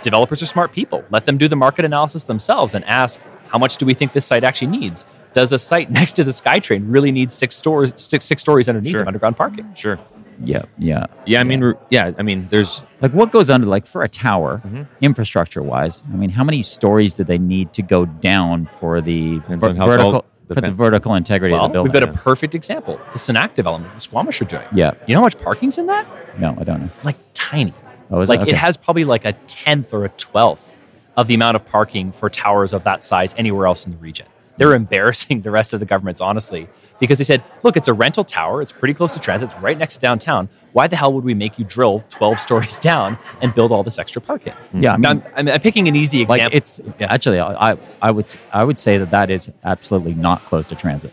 Developers 0.03 0.43
are 0.43 0.47
smart 0.47 0.71
people. 0.73 1.03
Let 1.11 1.25
them 1.25 1.39
do 1.39 1.49
the 1.49 1.57
market 1.57 1.85
analysis 1.85 2.25
themselves 2.25 2.75
and 2.75 2.85
ask, 2.85 3.21
how 3.49 3.59
much 3.59 3.79
do 3.79 3.87
we 3.87 3.95
think 3.95 4.13
this 4.13 4.27
site 4.27 4.45
actually 4.45 4.77
needs? 4.77 5.07
Does 5.33 5.53
a 5.53 5.59
site 5.59 5.91
next 5.99 6.13
to 6.15 6.25
the 6.25 6.31
SkyTrain 6.31 6.85
really 6.87 7.11
need 7.11 7.33
six 7.33 7.57
stories, 7.57 7.93
six, 7.97 8.25
six 8.27 8.43
stories 8.43 8.69
underneath 8.69 8.93
Sure. 8.93 9.07
underground 9.07 9.37
parking? 9.37 9.73
Sure. 9.75 9.99
Yeah, 10.43 10.63
yeah. 10.79 11.07
Yeah, 11.27 11.41
I 11.41 11.45
mean, 11.45 11.61
re- 11.61 11.75
yeah, 11.91 12.13
I 12.19 12.23
mean, 12.23 12.49
there's 12.51 12.85
Like 13.01 13.13
what 13.13 13.31
goes 13.33 13.51
under 13.51 13.67
like 13.67 13.87
for 13.87 14.03
a 14.03 14.09
tower, 14.09 14.61
Mm-hmm. 14.65 14.83
infrastructure 15.01 15.63
wise? 15.63 16.03
I 16.13 16.17
mean, 16.17 16.31
how 16.31 16.45
many 16.45 16.63
stories 16.63 17.15
do 17.15 17.25
they 17.25 17.39
need 17.39 17.73
to 17.75 17.83
go 17.83 18.05
down 18.07 18.67
for 18.79 19.01
the 19.01 19.39
ver- 19.49 19.73
vertical 19.75 20.13
tall- 20.13 20.25
for 20.53 20.61
the 20.61 20.71
vertical 20.73 21.15
integrity 21.15 21.55
Well, 21.55 21.65
of 21.67 21.71
the 21.71 21.73
building? 21.75 21.93
we've 21.93 22.01
got 22.03 22.09
a 22.09 22.13
perfect 22.13 22.55
example 22.55 22.99
the 23.13 23.19
Senakw 23.19 23.55
development, 23.55 23.95
the 23.95 24.01
Squamish 24.01 24.41
are 24.43 24.47
doing. 24.47 24.67
yeah. 24.75 24.93
You 25.07 25.15
know 25.15 25.21
how 25.21 25.25
much 25.27 25.39
parking's 25.39 25.79
in 25.79 25.87
that? 25.87 26.07
No, 26.39 26.55
I 26.59 26.65
don't 26.65 26.83
know. 26.83 26.91
Like 27.05 27.17
tiny. 27.35 27.73
Oh, 28.11 28.21
is 28.21 28.29
like 28.29 28.43
it? 28.43 28.49
it 28.49 28.55
has 28.57 28.77
probably 28.77 29.05
like 29.05 29.25
a 29.25 29.33
tenth 29.47 29.95
or 29.95 30.05
a 30.05 30.09
twelfth 30.11 30.75
of 31.17 31.27
the 31.29 31.35
amount 31.35 31.55
of 31.57 31.65
parking 31.65 32.13
for 32.13 32.29
towers 32.29 32.73
of 32.73 32.85
that 32.85 33.03
size 33.05 33.35
anywhere 33.39 33.67
else 33.67 33.87
in 33.87 33.93
the 33.93 33.99
region. 33.99 34.27
They're 34.57 34.75
embarrassing 34.75 35.43
the 35.43 35.51
rest 35.51 35.75
of 35.75 35.81
the 35.81 35.87
governments, 35.87 36.21
honestly, 36.21 36.69
because 37.01 37.19
they 37.19 37.25
said, 37.25 37.43
look, 37.65 37.77
it's 37.77 37.89
a 37.89 37.93
rental 37.93 38.23
tower. 38.25 38.63
It's 38.63 38.71
pretty 38.73 38.95
close 38.95 39.13
to 39.15 39.21
transit. 39.21 39.51
It's 39.51 39.59
right 39.61 39.77
next 39.77 39.95
to 39.97 40.01
downtown. 40.01 40.49
Why 40.73 40.87
the 40.87 40.95
hell 40.97 41.13
would 41.13 41.25
we 41.25 41.35
make 41.35 41.59
you 41.59 41.65
drill 41.65 42.05
12 42.11 42.39
stories 42.47 42.79
down 42.79 43.19
and 43.43 43.53
build 43.55 43.73
all 43.73 43.83
this 43.83 43.99
extra 43.99 44.23
parking? 44.23 44.53
Yeah, 44.73 44.93
I 44.95 44.97
mean, 44.97 45.07
I'm, 45.07 45.23
I'm, 45.35 45.49
I'm 45.49 45.61
picking 45.61 45.89
an 45.89 45.97
easy 45.97 46.23
example. 46.23 46.45
Like 46.47 46.55
it's 46.55 46.81
actually, 47.01 47.41
I, 47.41 47.73
I- 47.73 47.79
I 48.01 48.11
would 48.13 48.27
s- 48.27 48.37
I 48.53 48.63
would 48.63 48.79
say 48.79 48.99
that 48.99 49.11
that 49.11 49.31
is 49.31 49.51
absolutely 49.65 50.15
not 50.15 50.45
close 50.45 50.67
to 50.69 50.77
transit. 50.77 51.13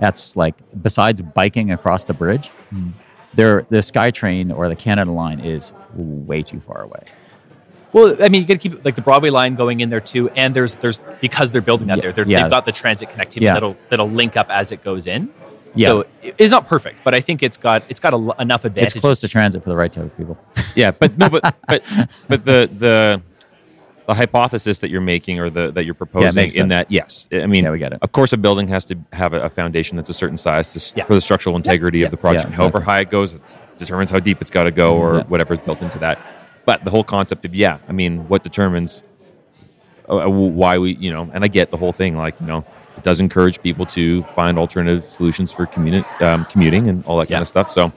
That's 0.00 0.36
like 0.36 0.54
besides 0.82 1.20
biking 1.22 1.70
across 1.72 2.04
the 2.06 2.14
bridge, 2.14 2.48
Hmm. 2.70 2.90
there 3.34 3.66
the 3.70 3.78
SkyTrain 3.78 4.56
or 4.56 4.68
the 4.68 4.76
Canada 4.76 5.10
Line 5.10 5.40
is 5.40 5.72
way 5.94 6.42
too 6.42 6.60
far 6.60 6.82
away. 6.82 7.02
Well, 7.92 8.16
I 8.22 8.28
mean, 8.28 8.42
you 8.42 8.46
got 8.48 8.60
to 8.60 8.68
keep 8.68 8.84
like 8.84 8.96
the 8.96 9.02
Broadway 9.02 9.30
line 9.30 9.54
going 9.54 9.80
in 9.80 9.88
there 9.90 10.00
too, 10.00 10.28
and 10.30 10.54
there's 10.54 10.76
there's 10.76 11.00
because 11.20 11.50
they're 11.52 11.62
building 11.62 11.86
that 11.88 11.96
Yeah, 11.98 12.02
there, 12.02 12.12
they're, 12.12 12.28
yeah. 12.28 12.42
they've 12.42 12.50
got 12.50 12.64
the 12.66 12.72
transit 12.72 13.08
connectivity 13.08 13.42
Yeah. 13.42 13.54
that'll 13.54 13.76
that'll 13.88 14.10
link 14.10 14.36
up 14.36 14.50
as 14.50 14.72
it 14.72 14.82
goes 14.84 15.06
in. 15.06 15.30
Yeah. 15.74 15.88
So 15.88 16.06
it's 16.22 16.50
not 16.50 16.66
perfect, 16.66 16.98
but 17.04 17.14
I 17.14 17.20
think 17.20 17.42
it's 17.42 17.56
got 17.56 17.82
it's 17.88 18.00
got 18.00 18.12
a, 18.14 18.40
enough 18.42 18.64
advantage. 18.64 18.96
It's 18.96 19.00
close 19.00 19.20
to 19.20 19.28
transit 19.28 19.62
for 19.62 19.70
the 19.70 19.76
right 19.76 19.92
type 19.92 20.04
of 20.04 20.16
people. 20.16 20.36
yeah, 20.74 20.90
but 20.90 21.16
no, 21.16 21.28
but 21.30 21.54
but 21.66 21.82
but 22.28 22.44
the 22.44 22.68
the 22.78 23.22
the 24.06 24.14
hypothesis 24.14 24.80
that 24.80 24.90
you're 24.90 25.00
making 25.02 25.38
or 25.38 25.50
the 25.50 25.70
that 25.72 25.84
you're 25.84 25.94
proposing 25.94 26.50
in 26.56 26.68
that 26.68 26.90
yes, 26.90 27.26
I 27.30 27.46
mean, 27.46 27.64
Yeah, 27.64 27.70
we 27.70 27.78
get 27.78 27.92
it. 27.92 27.98
Of 28.02 28.12
course, 28.12 28.32
a 28.32 28.38
building 28.38 28.68
has 28.68 28.84
to 28.86 28.96
have 29.12 29.34
a, 29.34 29.42
a 29.42 29.50
foundation 29.50 29.96
that's 29.96 30.08
a 30.08 30.14
certain 30.14 30.36
size 30.38 30.72
to, 30.72 30.98
Yeah. 30.98 31.04
for 31.04 31.14
the 31.14 31.20
structural 31.20 31.56
integrity 31.56 32.02
of 32.02 32.10
the 32.10 32.16
project. 32.16 32.50
Yeah, 32.50 32.56
However 32.56 32.80
high 32.80 33.00
it 33.00 33.10
goes, 33.10 33.34
it 33.34 33.56
determines 33.76 34.10
how 34.10 34.18
deep 34.18 34.40
it's 34.40 34.50
got 34.50 34.64
to 34.64 34.70
go 34.70 34.96
or 34.96 35.16
Yeah. 35.18 35.22
whatever's 35.24 35.58
built 35.58 35.82
into 35.82 35.98
that. 35.98 36.18
But 36.68 36.84
the 36.84 36.90
whole 36.90 37.02
concept 37.04 37.46
of 37.46 37.54
yeah, 37.54 37.78
I 37.88 37.92
mean, 37.92 38.28
what 38.28 38.42
determines 38.42 39.02
uh, 40.06 40.16
uh, 40.18 40.28
why 40.28 40.76
we 40.76 40.96
you 40.96 41.10
know, 41.10 41.30
and 41.32 41.42
I 41.42 41.48
get 41.48 41.70
the 41.70 41.78
whole 41.78 41.92
thing 41.94 42.14
like 42.18 42.38
you 42.42 42.46
know. 42.46 42.62
It 42.98 43.04
does 43.04 43.20
encourage 43.20 43.62
people 43.62 43.86
to 43.86 44.22
find 44.38 44.58
alternative 44.58 45.04
solutions 45.04 45.50
for 45.50 45.64
communi- 45.66 46.04
um, 46.20 46.44
commuting 46.46 46.88
and 46.88 47.02
all 47.06 47.16
that 47.18 47.30
Yeah. 47.30 47.36
kind 47.36 47.42
of 47.42 47.48
stuff. 47.48 47.70
So, 47.70 47.90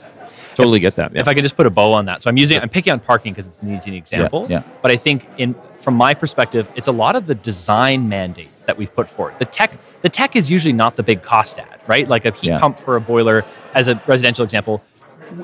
totally 0.53 0.79
get 0.79 0.95
that. 0.95 1.12
Yeah. 1.12 1.19
If 1.21 1.27
I 1.27 1.34
could 1.34 1.41
just 1.43 1.57
put 1.57 1.65
a 1.65 1.69
bow 1.71 1.91
on 1.91 2.05
that, 2.05 2.21
so 2.21 2.29
I'm 2.29 2.38
using 2.38 2.62
I'm 2.62 2.69
picking 2.69 2.93
on 2.93 2.99
parking 3.01 3.34
because 3.34 3.45
it's 3.47 3.62
an 3.62 3.73
easy 3.73 3.97
example. 3.97 4.45
yeah. 4.49 4.62
But 4.81 4.91
I 4.91 4.95
think 4.97 5.27
in 5.38 5.53
from 5.79 5.95
my 5.95 6.13
perspective, 6.13 6.65
it's 6.77 6.88
a 6.88 6.91
lot 6.93 7.17
of 7.17 7.27
the 7.27 7.36
design 7.36 8.07
mandates 8.07 8.63
that 8.63 8.77
we've 8.77 8.93
put 8.95 9.10
forward. 9.10 9.34
The 9.39 9.45
tech 9.60 9.77
the 10.01 10.10
tech 10.10 10.38
is 10.38 10.49
usually 10.49 10.73
not 10.84 10.95
the 10.95 11.03
big 11.03 11.21
cost 11.23 11.60
add, 11.60 11.79
right? 11.88 12.07
Like 12.07 12.23
a 12.23 12.31
heat 12.31 12.47
Yeah. 12.51 12.60
pump 12.60 12.79
for 12.79 12.95
a 12.95 13.01
boiler 13.01 13.43
as 13.73 13.89
a 13.89 13.99
residential 14.07 14.45
example. 14.45 14.81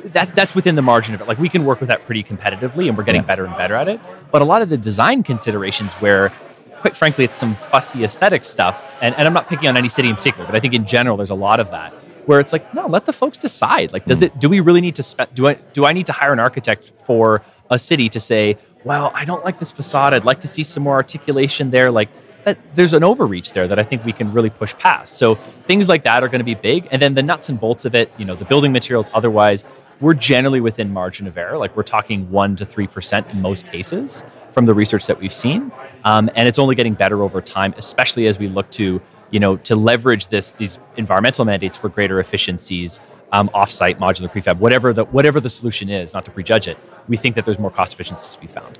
That's 0.06 0.32
that's 0.32 0.56
within 0.56 0.76
the 0.76 0.82
margin 0.82 1.15
of 1.15 1.21
it. 1.21 1.28
Like 1.28 1.39
we 1.39 1.50
can 1.50 1.65
work 1.65 1.80
with 1.80 1.89
that 1.89 2.06
pretty 2.06 2.23
competitively, 2.23 2.88
and 2.88 2.97
we're 2.97 3.04
getting 3.04 3.21
Yeah. 3.21 3.28
better 3.28 3.45
and 3.45 3.56
better 3.56 3.76
at 3.76 3.88
it. 3.88 4.00
But 4.32 4.41
a 4.41 4.45
lot 4.45 4.62
of 4.62 4.69
the 4.69 4.78
design 4.78 5.23
considerations, 5.23 5.93
where 5.95 6.32
quite 6.80 6.95
frankly, 6.95 7.23
it's 7.23 7.36
some 7.36 7.56
fussy 7.56 8.04
aesthetic 8.04 8.45
stuff, 8.45 8.91
and, 9.02 9.15
and 9.15 9.28
I'm 9.28 9.34
not 9.34 9.47
picking 9.47 9.67
on 9.67 9.78
any 9.78 9.89
city 9.89 10.10
in 10.10 10.15
particular, 10.15 10.45
but 10.45 10.56
I 10.56 10.60
think 10.60 10.73
in 10.73 10.86
general, 10.86 11.17
there's 11.17 11.32
a 11.32 11.36
lot 11.36 11.60
of 11.60 11.71
that 11.71 11.93
where 12.28 12.41
it's 12.41 12.52
like, 12.52 12.73
no, 12.73 12.86
let 12.88 13.06
the 13.06 13.13
folks 13.13 13.38
decide. 13.38 13.93
Like, 13.93 14.06
does 14.06 14.19
hmm. 14.19 14.26
it? 14.26 14.39
Do 14.39 14.50
we 14.50 14.60
really 14.60 14.82
need 14.82 14.95
to 14.95 15.04
spec? 15.04 15.34
Do 15.34 15.47
I 15.47 15.54
do 15.73 15.86
I 15.86 15.93
need 15.93 16.06
to 16.08 16.13
hire 16.13 16.34
an 16.34 16.39
architect 16.39 16.91
for 17.06 17.41
a 17.71 17.80
city 17.80 18.10
to 18.10 18.19
say, 18.19 18.58
well, 18.84 19.12
I 19.13 19.26
don't 19.26 19.43
like 19.43 19.60
this 19.60 19.71
facade. 19.71 20.13
I'd 20.13 20.23
like 20.23 20.41
to 20.41 20.47
see 20.47 20.63
some 20.63 20.84
more 20.84 20.95
articulation 20.95 21.71
there. 21.71 21.89
Like 21.89 22.10
that, 22.48 22.58
there's 22.76 22.94
an 22.94 23.04
overreach 23.04 23.52
there 23.52 23.68
that 23.68 23.78
I 23.78 23.84
think 23.84 24.06
we 24.06 24.14
can 24.14 24.32
really 24.32 24.50
push 24.50 24.74
past. 24.76 25.18
So 25.18 25.36
things 25.36 25.90
like 25.90 26.04
that 26.04 26.24
are 26.24 26.30
going 26.30 26.40
to 26.40 26.46
be 26.46 26.56
big, 26.56 26.88
and 26.92 27.02
then 27.02 27.14
the 27.14 27.24
nuts 27.24 27.50
and 27.50 27.60
bolts 27.60 27.84
of 27.84 27.94
it, 27.94 28.10
you 28.18 28.24
know, 28.24 28.36
the 28.36 28.46
building 28.46 28.72
materials. 28.72 29.10
Otherwise, 29.14 29.66
we're 30.00 30.14
generally 30.14 30.62
within 30.62 30.94
margin 30.94 31.28
of 31.28 31.38
error. 31.38 31.58
Like 31.58 31.76
we're 31.76 31.84
talking 31.84 32.32
one 32.32 32.56
to 32.56 32.66
three 32.66 32.88
percent 32.88 33.28
in 33.32 33.42
most 33.42 33.68
cases 33.68 34.24
from 34.54 34.66
the 34.66 34.74
research 34.74 35.08
that 35.08 35.20
we've 35.20 35.34
seen, 35.34 35.72
um, 36.06 36.30
and 36.36 36.48
it's 36.48 36.58
only 36.60 36.76
getting 36.76 36.94
better 36.94 37.22
over 37.22 37.42
time, 37.42 37.74
especially 37.78 38.28
as 38.28 38.40
we 38.40 38.48
look 38.48 38.70
to 38.72 39.02
you 39.32 39.40
know 39.40 39.58
to 39.58 39.76
leverage 39.76 40.28
this 40.28 40.52
these 40.52 40.80
environmental 40.96 41.44
mandates 41.44 41.76
for 41.76 41.90
greater 41.90 42.20
efficiencies, 42.22 43.02
um, 43.34 43.50
offsite 43.50 43.98
modular 43.98 44.32
prefab, 44.32 44.60
whatever 44.60 44.94
the 44.94 45.04
whatever 45.06 45.42
the 45.42 45.50
solution 45.50 45.90
is. 45.90 46.14
Not 46.14 46.24
to 46.26 46.32
prejudge 46.32 46.68
it, 46.68 46.78
we 47.10 47.18
think 47.18 47.36
that 47.36 47.44
there's 47.44 47.60
more 47.60 47.72
cost 47.72 47.94
efficiencies 47.94 48.34
to 48.36 48.40
be 48.40 48.48
found. 48.48 48.80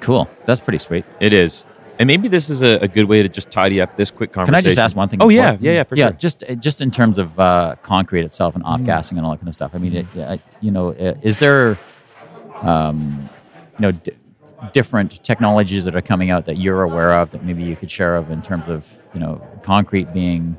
Cool. 0.00 0.28
That's 0.46 0.60
pretty 0.60 0.78
sweet. 0.78 1.04
It 1.20 1.32
is. 1.32 1.66
And 1.98 2.06
maybe 2.08 2.26
this 2.28 2.50
is 2.50 2.62
a, 2.62 2.78
a 2.78 2.88
good 2.88 3.04
way 3.04 3.22
to 3.22 3.28
just 3.28 3.50
tidy 3.50 3.80
up 3.80 3.96
this 3.96 4.10
quick 4.10 4.32
conversation. 4.32 4.62
Can 4.62 4.66
I 4.70 4.74
just 4.74 4.78
ask 4.80 4.96
one 4.96 5.08
thing? 5.08 5.22
Oh, 5.22 5.28
before? 5.28 5.44
yeah. 5.44 5.56
Yeah, 5.60 5.72
yeah, 5.72 5.82
for 5.84 5.94
yeah, 5.96 6.06
sure. 6.08 6.12
just 6.14 6.42
uh, 6.42 6.54
just 6.54 6.82
in 6.82 6.90
terms 6.90 7.18
of 7.18 7.38
uh, 7.38 7.76
concrete 7.82 8.24
itself 8.24 8.54
and 8.56 8.64
off 8.64 8.82
gassing 8.82 9.16
and 9.16 9.24
all 9.24 9.32
that 9.32 9.38
kind 9.38 9.48
of 9.48 9.54
stuff. 9.54 9.70
I 9.74 9.78
mean, 9.78 9.94
it, 9.96 10.06
yeah, 10.14 10.32
I- 10.32 10.40
you 10.60 10.70
know, 10.72 10.88
uh, 10.92 11.14
is 11.22 11.36
there, 11.38 11.78
um, 12.62 13.28
you 13.78 13.82
know, 13.82 13.92
d- 13.92 14.12
different 14.72 15.22
technologies 15.22 15.84
that 15.84 15.94
are 15.94 16.02
coming 16.02 16.30
out 16.30 16.46
that 16.46 16.56
you're 16.56 16.82
aware 16.82 17.10
of 17.20 17.30
that 17.30 17.44
maybe 17.44 17.62
you 17.62 17.76
could 17.76 17.90
share 17.90 18.16
of 18.16 18.30
in 18.30 18.42
terms 18.42 18.64
of 18.68 18.92
you 19.14 19.20
know 19.20 19.40
concrete 19.62 20.12
being 20.12 20.56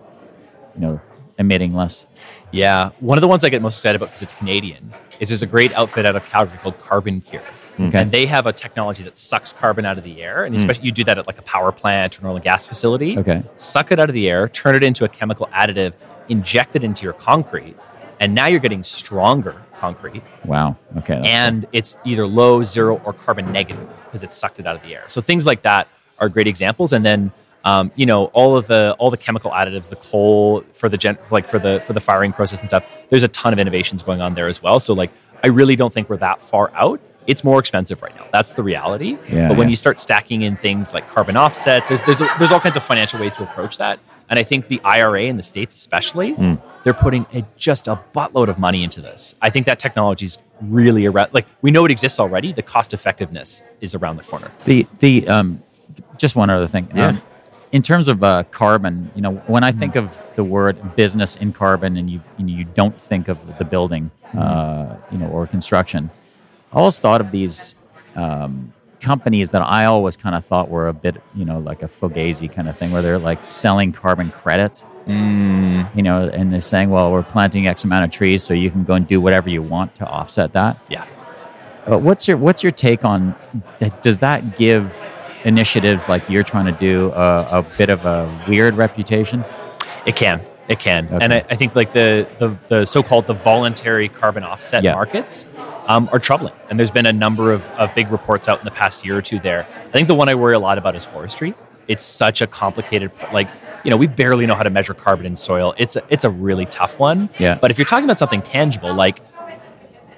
you 0.76 0.82
know 0.82 1.02
emitting 1.38 1.76
less? 1.76 2.08
Yeah, 2.52 2.92
one 3.02 3.18
of 3.18 3.22
the 3.22 3.28
ones 3.28 3.44
I 3.44 3.50
get 3.50 3.62
most 3.62 3.78
excited 3.80 3.98
about 3.98 4.06
because 4.10 4.22
it's 4.22 4.32
Canadian 4.34 4.94
is 5.20 5.28
there's 5.30 5.42
a 5.42 5.48
great 5.48 5.74
outfit 5.74 6.06
out 6.06 6.16
of 6.16 6.26
Calgary 6.28 6.58
called 6.60 6.80
CarbonCure. 6.80 7.44
Okay. 7.80 8.02
And 8.02 8.12
they 8.12 8.26
have 8.26 8.46
a 8.46 8.54
technology 8.54 9.04
that 9.04 9.18
sucks 9.18 9.52
carbon 9.54 9.86
out 9.86 9.98
of 9.98 10.04
the 10.04 10.22
air, 10.22 10.46
and 10.46 10.54
Mm. 10.56 10.60
especially 10.60 10.86
you 10.86 10.92
do 10.92 11.04
that 11.06 11.18
at 11.18 11.28
like 11.28 11.38
a 11.38 11.42
power 11.44 11.72
plant 11.72 12.18
or 12.18 12.22
an 12.22 12.28
oil 12.28 12.36
and 12.36 12.44
gas 12.44 12.66
facility. 12.68 13.18
Okay. 13.18 13.44
Suck 13.58 13.92
it 13.92 14.00
out 14.00 14.10
of 14.10 14.14
the 14.14 14.30
air, 14.30 14.48
turn 14.48 14.76
it 14.76 14.84
into 14.84 15.04
a 15.06 15.10
chemical 15.10 15.48
additive, 15.54 15.94
inject 16.30 16.76
it 16.76 16.84
into 16.84 17.04
your 17.04 17.14
concrete, 17.14 17.76
and 18.20 18.34
now 18.34 18.46
you're 18.48 18.60
getting 18.62 18.84
stronger 18.84 19.56
concrete. 19.78 20.24
Wow. 20.46 20.78
Okay. 21.00 21.22
and 21.26 21.66
it's 21.74 21.98
either 22.06 22.26
low, 22.26 22.64
zero, 22.64 23.02
or 23.04 23.12
carbon 23.12 23.52
negative 23.52 23.90
because 24.06 24.24
it 24.24 24.32
sucked 24.32 24.60
it 24.60 24.66
out 24.66 24.76
of 24.78 24.82
the 24.84 24.96
air. 24.96 25.04
So 25.10 25.20
things 25.22 25.46
like 25.46 25.62
that 25.64 25.88
are 26.18 26.30
great 26.30 26.48
examples. 26.48 26.94
And 26.94 27.06
then 27.06 27.32
um, 27.66 27.92
you 27.96 28.06
know 28.06 28.26
all 28.28 28.56
of 28.56 28.68
the 28.68 28.96
all 29.00 29.10
the 29.12 29.18
chemical 29.18 29.52
additives, 29.52 29.90
the 29.90 29.96
coal 29.98 30.64
for 30.74 30.88
the 30.88 30.98
gen, 30.98 31.18
like 31.32 31.48
for 31.48 31.60
the 31.60 31.84
for 31.86 31.94
the 31.94 32.00
firing 32.00 32.32
process 32.32 32.62
and 32.62 32.70
stuff. 32.70 32.86
There's 33.10 33.24
a 33.24 33.28
ton 33.28 33.52
of 33.54 33.60
innovations 33.60 34.02
going 34.02 34.22
on 34.22 34.34
there 34.36 34.48
as 34.48 34.62
well. 34.64 34.80
So 34.80 34.94
like 34.94 35.12
I 35.44 35.48
really 35.48 35.76
don't 35.76 35.92
think 35.94 36.10
we're 36.10 36.18
that 36.18 36.42
far 36.42 36.72
out. 36.74 37.02
It's 37.28 37.44
more 37.44 37.60
expensive 37.60 38.02
right 38.02 38.16
now. 38.16 38.28
That's 38.32 38.54
the 38.54 38.64
reality. 38.64 39.18
Yeah, 39.30 39.48
but 39.48 39.58
when 39.58 39.68
yeah. 39.68 39.72
you 39.72 39.76
start 39.76 40.00
stacking 40.00 40.44
in 40.44 40.58
things 40.58 40.94
like 40.94 41.10
carbon 41.10 41.38
offsets, 41.38 41.88
there's 41.88 42.04
there's 42.04 42.20
there's 42.38 42.52
all 42.52 42.60
kinds 42.60 42.78
of 42.78 42.84
financial 42.84 43.20
ways 43.20 43.34
to 43.36 43.44
approach 43.44 43.78
that. 43.78 44.00
And 44.30 44.40
I 44.40 44.44
think 44.44 44.68
the 44.70 44.82
IRA 44.84 45.24
in 45.26 45.38
the 45.38 45.44
states, 45.44 45.76
especially, 45.76 46.34
Mm. 46.34 46.60
they're 46.84 46.96
putting 46.96 47.28
a, 47.32 47.46
just 47.58 47.88
a 47.88 48.00
buttload 48.16 48.48
of 48.48 48.58
money 48.58 48.84
into 48.84 49.00
this. 49.00 49.36
I 49.40 49.52
think 49.52 49.68
that 49.68 49.78
technology 49.78 50.26
is 50.26 50.40
really 50.62 51.06
around. 51.06 51.32
Like 51.34 51.46
we 51.62 51.70
know 51.72 51.86
it 51.86 51.92
exists 51.92 52.20
already. 52.20 52.52
The 52.52 52.64
cost 52.64 52.94
effectiveness 52.94 53.62
is 53.82 53.94
around 53.96 54.18
the 54.18 54.24
corner. 54.24 54.52
The 54.66 54.88
the 55.00 55.28
um, 55.28 55.62
just 56.18 56.36
one 56.36 56.50
other 56.50 56.68
thing. 56.68 56.90
Yeah. 56.94 57.08
Um, 57.10 57.22
in 57.72 57.82
terms 57.82 58.08
of 58.08 58.24
uh, 58.24 58.44
carbon, 58.52 59.12
you 59.16 59.22
know, 59.22 59.34
when 59.48 59.64
I 59.64 59.72
think 59.72 59.96
of 59.98 60.18
the 60.36 60.44
word 60.44 60.96
business 60.96 61.36
in 61.36 61.52
carbon, 61.52 61.98
and 61.98 62.10
you 62.10 62.22
you, 62.38 62.46
know, 62.46 62.54
you 62.54 62.64
don't 62.64 63.00
think 63.02 63.28
of 63.28 63.38
the 63.58 63.66
building, 63.66 64.12
uh, 64.38 64.96
you 65.12 65.18
know, 65.18 65.28
or 65.28 65.46
construction, 65.46 66.10
I 66.76 66.80
always 66.80 67.00
thought 67.00 67.22
of 67.22 67.32
these 67.32 67.74
um, 68.16 68.74
companies 69.00 69.52
that 69.52 69.62
I 69.62 69.86
always 69.86 70.18
kind 70.18 70.36
of 70.36 70.46
thought 70.46 70.70
were 70.70 70.90
a 70.90 70.94
bit, 70.94 71.22
you 71.34 71.46
know, 71.46 71.60
like 71.60 71.84
a 71.84 71.88
fugazi 71.88 72.52
kind 72.52 72.68
of 72.68 72.78
thing, 72.78 72.92
where 72.92 73.02
they're 73.02 73.18
like 73.18 73.46
selling 73.46 73.94
carbon 73.94 74.30
credits. 74.30 74.86
You 75.96 76.02
know, 76.02 76.28
and 76.28 76.52
they're 76.52 76.60
saying, 76.62 76.90
well, 76.90 77.12
we're 77.12 77.24
planting 77.24 77.68
X 77.68 77.86
amount 77.86 78.04
of 78.06 78.12
trees, 78.12 78.44
so 78.44 78.54
you 78.54 78.72
can 78.72 78.84
go 78.84 78.96
and 78.96 79.08
do 79.08 79.22
whatever 79.22 79.50
you 79.50 79.62
want 79.62 79.96
to 79.96 80.06
offset 80.06 80.52
that. 80.54 80.78
Yeah. 80.90 81.06
But 81.86 82.00
what's 82.00 82.28
your 82.28 82.38
what's 82.38 82.64
your 82.64 82.72
take 82.72 83.06
on? 83.06 83.36
Does 84.02 84.20
that 84.20 84.58
give 84.58 84.98
initiatives 85.44 86.10
like 86.10 86.28
you're 86.28 86.44
trying 86.44 86.66
to 86.66 86.72
do 86.72 87.12
a, 87.12 87.60
a 87.60 87.62
bit 87.78 87.90
of 87.90 88.06
a 88.06 88.46
weird 88.50 88.74
reputation? 88.74 89.46
It 90.06 90.16
can. 90.16 90.42
It 90.68 90.80
can. 90.80 91.06
Okay. 91.06 91.18
And 91.22 91.34
I, 91.34 91.46
I 91.50 91.56
think 91.56 91.76
like 91.76 91.94
the, 91.94 92.28
the, 92.40 92.58
the 92.70 92.86
so-called 92.86 93.28
the 93.28 93.34
voluntary 93.36 94.10
carbon 94.10 94.44
offset 94.44 94.84
Yeah. 94.84 94.94
markets 94.94 95.46
um, 95.88 96.10
are 96.12 96.18
troubling. 96.20 96.54
And 96.70 96.80
there's 96.80 96.90
been 96.92 97.06
a 97.06 97.14
number 97.14 97.54
of, 97.54 97.70
of 97.72 97.94
big 97.94 98.12
reports 98.12 98.50
out 98.50 98.60
in 98.60 98.66
the 98.66 98.72
past 98.72 99.06
year 99.06 99.16
or 99.18 99.22
two 99.22 99.40
there. 99.40 99.68
I 99.88 99.92
think 99.92 100.08
the 100.08 100.16
one 100.16 100.28
I 100.28 100.34
worry 100.36 100.56
a 100.56 100.60
lot 100.60 100.78
about 100.80 100.96
is 100.96 101.06
forestry. 101.06 101.54
It's 101.88 102.04
such 102.04 102.42
a 102.42 102.48
complicated, 102.48 103.12
like, 103.32 103.48
you 103.84 103.92
know, 103.92 103.98
we 103.98 104.08
barely 104.08 104.48
know 104.48 104.56
how 104.56 104.64
to 104.64 104.72
measure 104.72 104.96
carbon 104.96 105.28
in 105.28 105.36
soil. 105.36 105.76
It's 105.78 105.96
a, 105.98 106.04
it's 106.10 106.24
a 106.24 106.32
really 106.32 106.66
tough 106.66 106.98
one. 106.98 107.30
Yeah. 107.38 107.60
But 107.62 107.70
if 107.70 107.78
you're 107.78 107.86
talking 107.86 108.06
about 108.06 108.18
something 108.18 108.42
tangible, 108.42 108.92
like, 108.96 109.20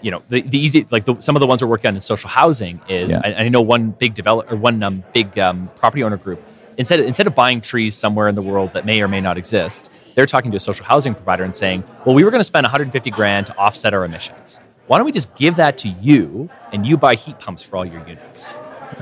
you 0.01 0.11
know, 0.11 0.23
the, 0.29 0.43
the 0.43 0.57
easy, 0.57 0.87
like 0.91 1.03
the, 1.03 1.19
some 1.19 1.35
of 1.35 1.41
the 1.41 1.47
ones 1.47 1.61
we're 1.61 1.67
working 1.67 1.89
on 1.89 1.95
in 1.95 2.01
social 2.01 2.29
housing 2.29 2.79
is, 2.87 3.11
Yeah. 3.11 3.21
I, 3.25 3.33
I 3.33 3.49
know 3.49 3.59
one 3.59 3.89
big 3.91 4.13
develop 4.13 4.49
or 4.49 4.55
one 4.55 4.81
um, 4.81 5.03
big 5.11 5.37
um, 5.37 5.69
property 5.75 6.03
owner 6.03 6.15
group, 6.15 6.41
instead 6.77 6.99
of, 6.99 7.05
instead 7.05 7.27
of 7.27 7.35
buying 7.35 7.61
trees 7.61 7.95
somewhere 7.95 8.27
in 8.27 8.35
the 8.35 8.41
world 8.41 8.73
that 8.73 8.85
may 8.85 9.01
or 9.01 9.07
may 9.07 9.21
not 9.21 9.37
exist, 9.37 9.89
they're 10.15 10.25
talking 10.25 10.51
to 10.51 10.57
a 10.57 10.59
social 10.59 10.85
housing 10.85 11.13
provider 11.13 11.43
and 11.43 11.55
saying, 11.55 11.83
well, 12.05 12.15
we 12.15 12.23
were 12.23 12.31
going 12.31 12.39
to 12.39 12.45
spend 12.45 12.63
150 12.63 13.11
grand 13.11 13.47
to 13.47 13.57
offset 13.57 13.93
our 13.93 14.05
emissions. 14.05 14.59
Why 14.87 14.97
don't 14.97 15.05
we 15.05 15.11
just 15.11 15.33
give 15.35 15.57
that 15.57 15.77
to 15.79 15.89
you 15.89 16.49
and 16.71 16.85
you 16.85 16.97
buy 16.97 17.15
heat 17.15 17.39
pumps 17.39 17.63
for 17.63 17.77
all 17.77 17.85
your 17.85 18.07
units? 18.07 18.57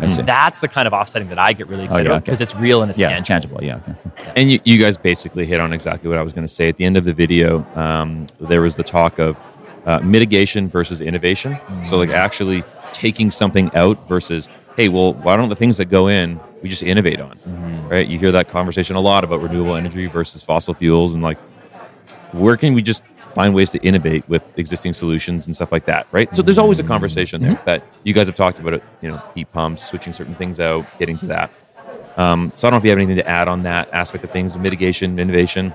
See. 0.10 0.24
That's 0.24 0.60
the 0.60 0.68
kind 0.68 0.88
of 0.88 0.94
offsetting 0.94 1.30
that 1.30 1.40
I 1.40 1.54
get 1.54 1.68
really 1.68 1.86
excited 1.86 2.04
yeah, 2.04 2.12
about 2.12 2.18
okay. 2.18 2.26
because 2.26 2.42
it's 2.42 2.54
real 2.56 2.82
and 2.82 2.92
it's 2.92 3.00
yeah, 3.00 3.10
tangible. 3.10 3.60
tangible. 3.60 3.64
Yeah. 3.64 3.96
Okay. 4.20 4.34
And 4.36 4.52
you, 4.52 4.60
you 4.66 4.78
guys 4.78 4.98
basically 4.98 5.46
hit 5.46 5.62
on 5.62 5.72
exactly 5.72 6.10
what 6.10 6.18
I 6.18 6.22
was 6.22 6.34
going 6.34 6.46
to 6.46 6.54
say. 6.54 6.68
At 6.68 6.76
the 6.76 6.84
end 6.84 6.98
of 6.98 7.06
the 7.06 7.14
video, 7.14 7.66
um, 7.76 8.28
there 8.42 8.62
was 8.62 8.76
the 8.76 8.84
talk 8.84 9.20
of 9.20 9.40
uh, 9.86 10.00
mitigation 10.00 10.68
versus 10.68 11.00
innovation. 11.00 11.58
So, 11.86 11.98
like, 11.98 12.10
actually 12.10 12.64
taking 12.92 13.32
something 13.32 13.74
out 13.74 14.08
versus, 14.10 14.50
hey, 14.76 14.90
well, 14.90 15.14
why 15.14 15.38
don't 15.38 15.48
the 15.50 15.56
things 15.56 15.78
that 15.78 15.86
go 15.86 16.08
in 16.08 16.42
we 16.66 16.70
just 16.70 16.82
innovate 16.82 17.22
on, 17.22 17.38
right? 17.88 18.08
You 18.08 18.18
hear 18.18 18.32
that 18.32 18.48
conversation 18.48 18.96
a 18.96 19.00
lot 19.00 19.24
about 19.24 19.40
renewable 19.40 19.76
energy 19.76 20.08
versus 20.08 20.44
fossil 20.44 20.74
fuels, 20.74 21.14
and 21.14 21.22
like, 21.22 21.38
where 22.32 22.58
can 22.58 22.74
we 22.74 22.82
just 22.82 23.04
find 23.36 23.54
ways 23.54 23.70
to 23.70 23.78
innovate 23.84 24.28
with 24.28 24.42
existing 24.58 24.94
solutions 24.94 25.46
and 25.46 25.56
stuff 25.56 25.72
like 25.72 25.86
that, 25.86 26.08
right? 26.12 26.36
So 26.36 26.42
there's 26.42 26.58
always 26.58 26.80
a 26.80 26.84
conversation 26.84 27.40
there. 27.40 27.62
That 27.66 27.84
you 28.04 28.16
guys 28.16 28.26
have 28.26 28.36
talked 28.36 28.58
about 28.58 28.74
it, 28.74 28.84
you 29.04 29.12
know, 29.12 29.22
heat 29.36 29.52
pumps, 29.52 29.86
switching 29.86 30.12
certain 30.12 30.34
things 30.34 30.60
out, 30.60 30.88
getting 30.98 31.20
to 31.20 31.28
that. 31.28 31.52
Um, 32.18 32.52
so 32.56 32.68
I 32.68 32.72
don't 32.72 32.78
know 32.78 32.82
if 32.82 32.84
you 32.86 32.90
have 32.90 32.98
anything 32.98 33.18
to 33.18 33.30
add 33.30 33.48
on 33.48 33.62
that 33.64 33.94
aspect 33.94 34.24
of 34.24 34.32
things, 34.32 34.58
mitigation, 34.58 35.20
innovation. 35.20 35.72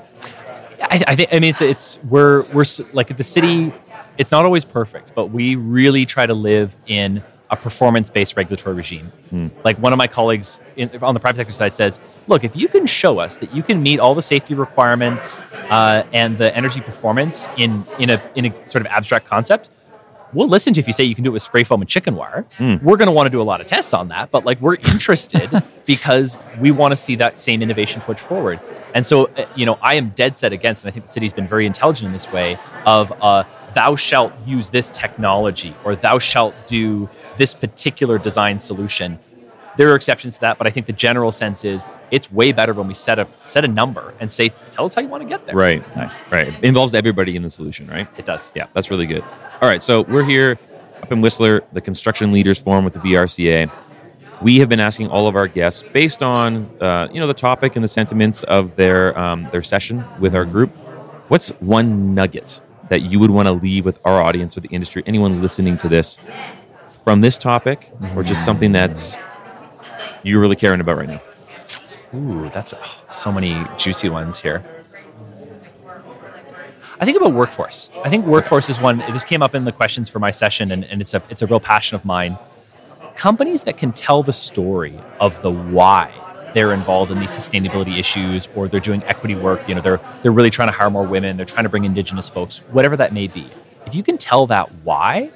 I, 0.83 1.05
I 1.07 1.15
think 1.15 1.33
I 1.33 1.39
mean 1.39 1.51
it's 1.51 1.63
it's 1.63 1.99
we're 2.09 2.43
we're 2.53 2.65
like 2.93 3.17
the 3.17 3.23
city. 3.23 3.73
It's 4.19 4.33
not 4.33 4.45
always 4.45 4.65
perfect, 4.65 5.15
but 5.15 5.27
we 5.27 5.55
really 5.55 6.05
try 6.05 6.27
to 6.27 6.35
live 6.35 6.75
in 6.87 7.23
a 7.51 7.57
performance-based 7.57 8.37
regulatory 8.37 8.75
regime. 8.77 9.11
Like 9.65 9.77
one 9.79 9.93
of 9.93 9.99
my 9.99 10.07
colleagues 10.07 10.61
in, 10.77 10.91
on 11.03 11.15
the 11.15 11.21
private 11.21 11.39
sector 11.39 11.53
side 11.53 11.75
says, 11.75 11.99
"Look, 12.29 12.45
if 12.45 12.55
you 12.57 12.69
can 12.69 12.87
show 12.87 13.19
us 13.19 13.37
that 13.39 13.55
you 13.55 13.63
can 13.63 13.83
meet 13.83 13.99
all 14.01 14.15
the 14.15 14.23
safety 14.23 14.55
requirements 14.55 15.37
uh, 15.71 16.05
and 16.13 16.39
the 16.39 16.55
energy 16.57 16.81
performance 16.81 17.49
in 17.57 17.87
in 17.99 18.11
a 18.11 18.23
in 18.35 18.47
a 18.47 18.69
sort 18.69 18.83
of 18.85 18.87
abstract 18.87 19.27
concept." 19.27 19.71
We'll 20.33 20.47
listen 20.47 20.73
to 20.75 20.79
you 20.79 20.83
if 20.83 20.87
you 20.87 20.93
say 20.93 21.03
you 21.03 21.17
can 21.17 21.25
do 21.25 21.31
it 21.31 21.33
with 21.33 21.43
spray 21.43 21.65
foam 21.65 21.81
and 21.81 21.91
chicken 21.91 22.15
wire. 22.15 22.47
We're 22.85 22.97
going 22.97 23.09
to 23.09 23.13
want 23.13 23.27
to 23.27 23.31
do 23.31 23.43
a 23.43 23.49
lot 23.53 23.61
of 23.61 23.67
tests 23.67 23.93
on 23.93 24.07
that, 24.09 24.31
but 24.31 24.45
like 24.45 24.61
we're 24.61 24.77
interested 24.77 25.51
because 25.87 26.39
we 26.61 26.71
want 26.71 26.93
to 26.93 26.97
see 26.97 27.17
that 27.17 27.41
same 27.41 27.63
innovation 27.63 28.01
push 28.03 28.21
forward. 28.21 28.61
And 28.95 29.05
so, 29.05 29.27
uh, 29.27 29.47
you 29.57 29.67
know, 29.67 29.77
I 29.83 29.95
am 29.97 30.11
dead 30.11 30.37
set 30.37 30.53
against, 30.53 30.85
and 30.85 30.91
I 30.91 30.93
think 30.93 31.07
the 31.07 31.13
city's 31.13 31.33
been 31.33 31.49
very 31.49 31.67
intelligent 31.67 32.07
in 32.07 32.13
this 32.13 32.31
way 32.31 32.59
of 32.87 33.13
uh, 33.21 33.43
thou 33.75 33.97
shalt 33.97 34.33
use 34.47 34.71
this 34.71 34.91
technology 34.91 35.75
or 35.85 35.97
thou 35.97 36.21
shalt 36.21 36.55
do 36.69 37.09
this 37.41 37.55
particular 37.55 38.19
design 38.19 38.61
solution. 38.61 39.19
There 39.79 39.91
are 39.91 39.97
exceptions 39.97 40.35
to 40.35 40.41
that, 40.43 40.59
but 40.59 40.67
I 40.67 40.71
think 40.71 40.85
the 40.85 40.93
general 40.93 41.33
sense 41.33 41.65
is 41.65 41.83
it's 42.11 42.31
way 42.31 42.53
better 42.53 42.75
when 42.75 42.87
we 42.87 42.93
set 42.93 43.19
a 43.19 43.27
set 43.47 43.65
a 43.65 43.69
number 43.69 44.13
and 44.21 44.31
say, 44.31 44.51
tell 44.73 44.85
us 44.85 44.95
how 44.95 45.01
you 45.01 45.09
want 45.09 45.23
to 45.23 45.29
get 45.29 45.47
there. 45.47 45.55
Right. 45.55 45.83
Right. 45.97 46.49
It 46.49 46.65
involves 46.65 46.93
everybody 46.93 47.37
in 47.37 47.43
the 47.43 47.49
solution, 47.49 47.87
right? 47.87 48.07
It 48.19 48.27
does. 48.27 48.53
Yeah, 48.55 48.67
that's 48.75 48.91
really 48.91 49.07
good. 49.07 49.25
All 49.63 49.69
right, 49.69 49.83
so 49.83 50.03
we're 50.03 50.25
here 50.25 50.59
up 51.03 51.11
in 51.11 51.23
Whistler, 51.23 51.63
the 51.73 51.81
Construction 51.81 52.31
Leaders 52.31 52.59
Forum 52.59 52.85
with 52.85 52.93
the 52.93 53.01
VRCA. 53.01 53.71
We 54.43 54.59
have 54.59 54.69
been 54.69 54.81
asking 54.81 55.09
all 55.09 55.27
of 55.27 55.35
our 55.35 55.49
guests, 55.49 55.83
based 55.95 56.23
on 56.23 56.67
uh, 56.79 57.09
you 57.11 57.21
know 57.21 57.27
the 57.27 57.33
topic 57.33 57.75
and 57.75 57.83
the 57.83 57.89
sentiments 57.89 58.43
of 58.43 58.77
their 58.77 59.19
um, 59.19 59.49
their 59.51 59.63
session 59.63 60.05
with 60.19 60.35
our 60.35 60.45
group, 60.45 60.77
what's 61.29 61.49
one 61.61 62.15
nugget 62.15 62.61
that 62.91 63.03
you 63.03 63.19
would 63.19 63.31
want 63.31 63.47
to 63.47 63.53
leave 63.53 63.87
with 63.87 63.99
our 64.05 64.23
audience 64.23 64.59
or 64.59 64.61
the 64.61 64.69
industry, 64.69 65.03
anyone 65.07 65.41
listening 65.41 65.79
to 65.79 65.89
this, 65.89 66.19
from 67.05 67.21
this 67.21 67.39
topic, 67.39 67.91
or 68.15 68.23
just 68.23 68.45
something 68.45 68.73
that's 68.73 69.17
you're 70.23 70.41
really 70.41 70.57
caring 70.57 70.81
about 70.81 70.99
right 70.99 71.09
now? 71.09 71.23
Ooh, 72.15 72.51
that's 72.51 72.75
oh, 72.75 73.03
so 73.09 73.31
many 73.31 73.65
juicy 73.79 74.09
ones 74.09 74.41
here. 74.41 74.65
I 76.99 77.07
think 77.07 77.17
about 77.17 77.33
workforce. 77.33 77.91
I 78.05 78.11
think 78.11 78.27
workforce 78.27 78.69
is 78.69 78.79
one. 78.79 78.99
This 78.99 79.25
came 79.25 79.43
up 79.43 79.55
in 79.55 79.65
the 79.65 79.73
questions 79.73 80.09
for 80.11 80.19
my 80.19 80.31
session, 80.31 80.71
and, 80.73 80.85
and 80.85 81.01
it's 81.01 81.15
a 81.15 81.23
it's 81.31 81.41
a 81.41 81.47
real 81.47 81.61
passion 81.61 81.95
of 81.95 82.05
mine. 82.05 82.37
Companies 83.15 83.63
that 83.63 83.77
can 83.77 83.93
tell 83.93 84.23
the 84.23 84.33
story 84.33 84.99
of 85.19 85.41
the 85.43 85.51
why 85.51 86.13
they're 86.55 86.73
involved 86.73 87.11
in 87.11 87.19
these 87.19 87.31
sustainability 87.31 87.99
issues, 87.99 88.49
or 88.55 88.69
they're 88.69 88.81
doing 88.81 89.03
equity 89.05 89.35
work. 89.35 89.67
You 89.69 89.77
know, 89.77 89.81
they're 89.81 90.01
they're 90.23 90.33
really 90.33 90.51
trying 90.51 90.69
to 90.69 90.75
hire 90.75 90.91
more 90.91 91.07
women. 91.07 91.37
They're 91.39 91.47
trying 91.47 91.65
to 91.65 91.71
bring 91.71 91.85
indigenous 91.85 92.29
folks, 92.29 92.59
whatever 92.71 92.97
that 92.99 93.15
may 93.15 93.29
be. 93.29 93.51
If 93.87 93.95
you 93.95 94.03
can 94.03 94.19
tell 94.19 94.47
that 94.49 94.71
why, 94.85 95.31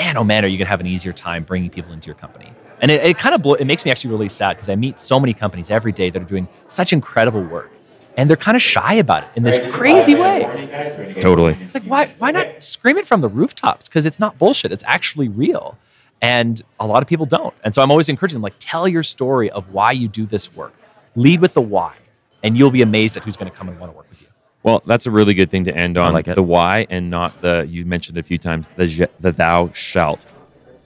man, 0.00 0.16
oh 0.16 0.24
man, 0.24 0.44
are 0.44 0.48
you 0.48 0.56
gonna 0.58 0.68
have 0.68 0.80
an 0.80 0.86
easier 0.86 1.12
time 1.12 1.44
bringing 1.44 1.70
people 1.70 1.92
into 1.92 2.06
your 2.06 2.14
company? 2.14 2.52
And 2.80 2.90
it, 2.90 3.04
it 3.04 3.18
kind 3.18 3.34
of 3.34 3.42
blo- 3.42 3.54
it 3.54 3.66
makes 3.66 3.84
me 3.84 3.90
actually 3.90 4.10
really 4.10 4.28
sad 4.28 4.56
because 4.56 4.68
I 4.68 4.76
meet 4.76 4.98
so 4.98 5.20
many 5.20 5.34
companies 5.34 5.70
every 5.70 5.92
day 5.92 6.08
that 6.10 6.20
are 6.20 6.24
doing 6.24 6.48
such 6.68 6.92
incredible 6.92 7.42
work, 7.42 7.70
and 8.16 8.28
they're 8.28 8.36
kind 8.36 8.56
of 8.56 8.62
shy 8.62 8.94
about 8.94 9.24
it 9.24 9.28
in 9.36 9.42
this 9.42 9.60
crazy 9.70 10.14
way. 10.14 11.16
Totally. 11.20 11.56
It's 11.60 11.74
like 11.74 11.84
why 11.84 12.12
why 12.18 12.30
not 12.30 12.62
scream 12.62 12.96
it 12.96 13.06
from 13.06 13.20
the 13.20 13.28
rooftops? 13.28 13.88
Because 13.88 14.06
it's 14.06 14.18
not 14.18 14.38
bullshit. 14.38 14.72
It's 14.72 14.84
actually 14.86 15.28
real, 15.28 15.76
and 16.22 16.62
a 16.78 16.86
lot 16.86 17.02
of 17.02 17.08
people 17.08 17.26
don't. 17.26 17.54
And 17.62 17.74
so 17.74 17.82
I'm 17.82 17.90
always 17.90 18.08
encouraging 18.08 18.36
them 18.36 18.42
like 18.42 18.56
tell 18.58 18.88
your 18.88 19.02
story 19.02 19.50
of 19.50 19.74
why 19.74 19.92
you 19.92 20.08
do 20.08 20.24
this 20.24 20.54
work. 20.54 20.74
Lead 21.14 21.40
with 21.40 21.52
the 21.52 21.60
why, 21.60 21.94
and 22.42 22.56
you'll 22.56 22.70
be 22.70 22.82
amazed 22.82 23.16
at 23.18 23.24
who's 23.24 23.36
going 23.36 23.50
to 23.50 23.56
come 23.56 23.68
and 23.68 23.78
want 23.78 23.92
to 23.92 23.96
work 23.96 24.08
with 24.08 24.22
you. 24.22 24.28
Well, 24.62 24.82
that's 24.84 25.06
a 25.06 25.10
really 25.10 25.34
good 25.34 25.50
thing 25.50 25.64
to 25.64 25.76
end 25.76 25.96
on. 25.96 26.12
like 26.12 26.28
it. 26.28 26.34
The 26.34 26.42
why 26.42 26.86
and 26.90 27.10
not 27.10 27.40
the, 27.40 27.66
you 27.68 27.84
mentioned 27.86 28.18
a 28.18 28.22
few 28.22 28.38
times, 28.38 28.68
the, 28.76 28.86
je- 28.86 29.06
the 29.18 29.32
thou 29.32 29.70
shalt. 29.72 30.26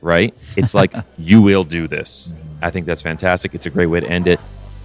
right? 0.00 0.32
It's 0.56 0.74
like 0.74 0.92
you 1.18 1.42
will 1.42 1.64
do 1.64 1.88
this. 1.88 2.32
I 2.62 2.70
think 2.70 2.86
that's 2.86 3.02
fantastic. 3.02 3.54
It's 3.54 3.66
a 3.66 3.70
great 3.70 3.86
way 3.86 4.00
to 4.00 4.08
end 4.08 4.26
it. 4.28 4.40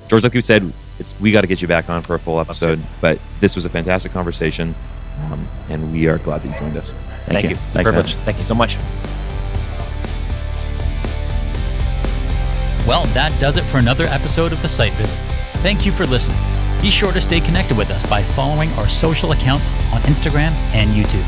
George, 0.07 0.23
like 0.23 0.33
you 0.33 0.41
said, 0.41 0.73
it's 0.97 1.17
we 1.21 1.31
got 1.31 1.41
to 1.41 1.47
get 1.47 1.61
you 1.61 1.67
back 1.67 1.89
on 1.89 2.01
for 2.01 2.15
a 2.15 2.19
full 2.19 2.39
episode. 2.39 2.81
But 2.99 3.19
this 3.39 3.55
was 3.55 3.65
a 3.65 3.69
fantastic 3.69 4.11
conversation, 4.11 4.73
um, 5.25 5.47
and 5.69 5.91
we 5.93 6.07
are 6.07 6.17
glad 6.17 6.41
that 6.41 6.51
you 6.53 6.59
joined 6.59 6.75
us. 6.77 6.93
Thank, 7.25 7.43
you. 7.49 7.57
It's 7.67 7.75
a 7.75 7.83
privilege. 7.83 8.15
Thank 8.15 8.37
you 8.37 8.43
so 8.43 8.55
much. 8.55 8.75
Well, 12.87 13.05
that 13.13 13.39
does 13.39 13.57
it 13.57 13.63
for 13.65 13.77
another 13.77 14.05
episode 14.05 14.51
of 14.51 14.61
The 14.63 14.67
Site 14.67 14.93
Visit. 14.93 15.15
Thank 15.61 15.85
you 15.85 15.91
for 15.91 16.07
listening. 16.07 16.39
Be 16.81 16.89
sure 16.89 17.11
to 17.11 17.19
stay 17.19 17.41
connected 17.41 17.75
with 17.77 17.91
us 17.91 18.05
by 18.05 18.23
following 18.23 18.71
our 18.73 18.87
social 18.87 19.33
accounts 19.33 19.71
on 19.91 20.01
Instagram 20.03 20.51
and 20.73 20.91
YouTube. 20.91 21.25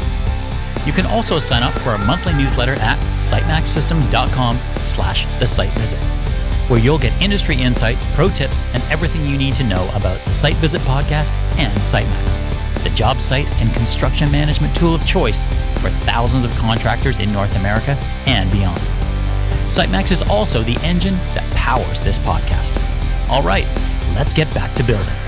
You 0.87 0.93
can 0.93 1.05
also 1.05 1.39
sign 1.39 1.61
up 1.61 1.73
for 1.79 1.89
our 1.89 1.97
monthly 2.05 2.33
newsletter 2.33 2.73
at 2.75 2.97
sitemaxsystems.com 3.15 4.57
slash 4.77 5.25
the 5.39 5.47
site 5.47 5.69
visit, 5.71 5.99
where 6.69 6.79
you'll 6.79 6.97
get 6.97 7.19
industry 7.21 7.55
insights, 7.55 8.05
pro 8.15 8.29
tips, 8.29 8.63
and 8.73 8.81
everything 8.83 9.25
you 9.25 9.37
need 9.37 9.55
to 9.57 9.63
know 9.63 9.89
about 9.93 10.19
the 10.25 10.33
Site 10.33 10.55
Visit 10.55 10.81
podcast 10.81 11.33
and 11.57 11.77
SiteMax, 11.79 12.83
the 12.83 12.89
job 12.91 13.21
site 13.21 13.45
and 13.61 13.71
construction 13.75 14.31
management 14.31 14.73
tool 14.75 14.95
of 14.95 15.05
choice 15.05 15.43
for 15.81 15.89
thousands 16.05 16.45
of 16.45 16.55
contractors 16.55 17.19
in 17.19 17.31
North 17.31 17.55
America 17.57 17.91
and 18.25 18.49
beyond. 18.51 18.79
SiteMax 19.65 20.11
is 20.11 20.21
also 20.23 20.63
the 20.63 20.79
engine 20.81 21.15
that 21.35 21.47
powers 21.55 21.99
this 21.99 22.17
podcast. 22.17 22.79
All 23.29 23.43
right, 23.43 23.67
let's 24.15 24.33
get 24.33 24.51
back 24.55 24.73
to 24.75 24.83
building. 24.83 25.20